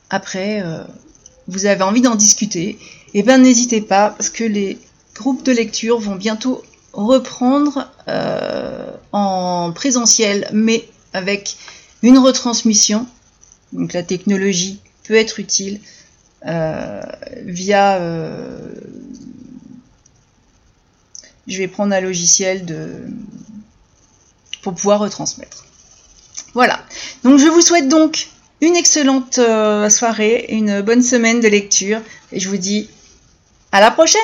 après 0.09 0.63
vous 1.47 1.65
avez 1.65 1.83
envie 1.83 2.01
d'en 2.01 2.15
discuter, 2.15 2.77
eh 3.13 3.23
bien 3.23 3.39
n'hésitez 3.39 3.81
pas 3.81 4.11
parce 4.11 4.29
que 4.29 4.43
les 4.43 4.77
groupes 5.17 5.43
de 5.43 5.51
lecture 5.51 5.99
vont 5.99 6.15
bientôt 6.15 6.63
reprendre 6.93 7.91
euh, 8.07 8.91
en 9.11 9.71
présentiel, 9.73 10.49
mais 10.53 10.87
avec 11.13 11.57
une 12.01 12.17
retransmission. 12.17 13.05
Donc 13.73 13.93
la 13.93 14.03
technologie 14.03 14.79
peut 15.03 15.15
être 15.15 15.39
utile 15.39 15.79
euh, 16.45 17.01
via. 17.43 17.97
Euh, 17.97 18.57
je 21.47 21.57
vais 21.57 21.67
prendre 21.67 21.93
un 21.93 22.01
logiciel 22.01 22.65
de 22.65 23.05
pour 24.61 24.73
pouvoir 24.73 24.99
retransmettre. 24.99 25.65
Voilà. 26.53 26.83
Donc 27.23 27.39
je 27.39 27.47
vous 27.47 27.61
souhaite 27.61 27.87
donc 27.87 28.27
une 28.59 28.75
excellente 28.75 29.39
soirée, 29.89 30.47
une 30.49 30.81
bonne 30.81 31.03
semaine 31.03 31.39
de 31.39 31.47
lecture 31.47 32.01
et 32.31 32.39
je 32.39 32.49
vous 32.49 32.57
dis 32.57 32.89
à 33.71 33.79
la 33.79 33.91
prochaine 33.91 34.19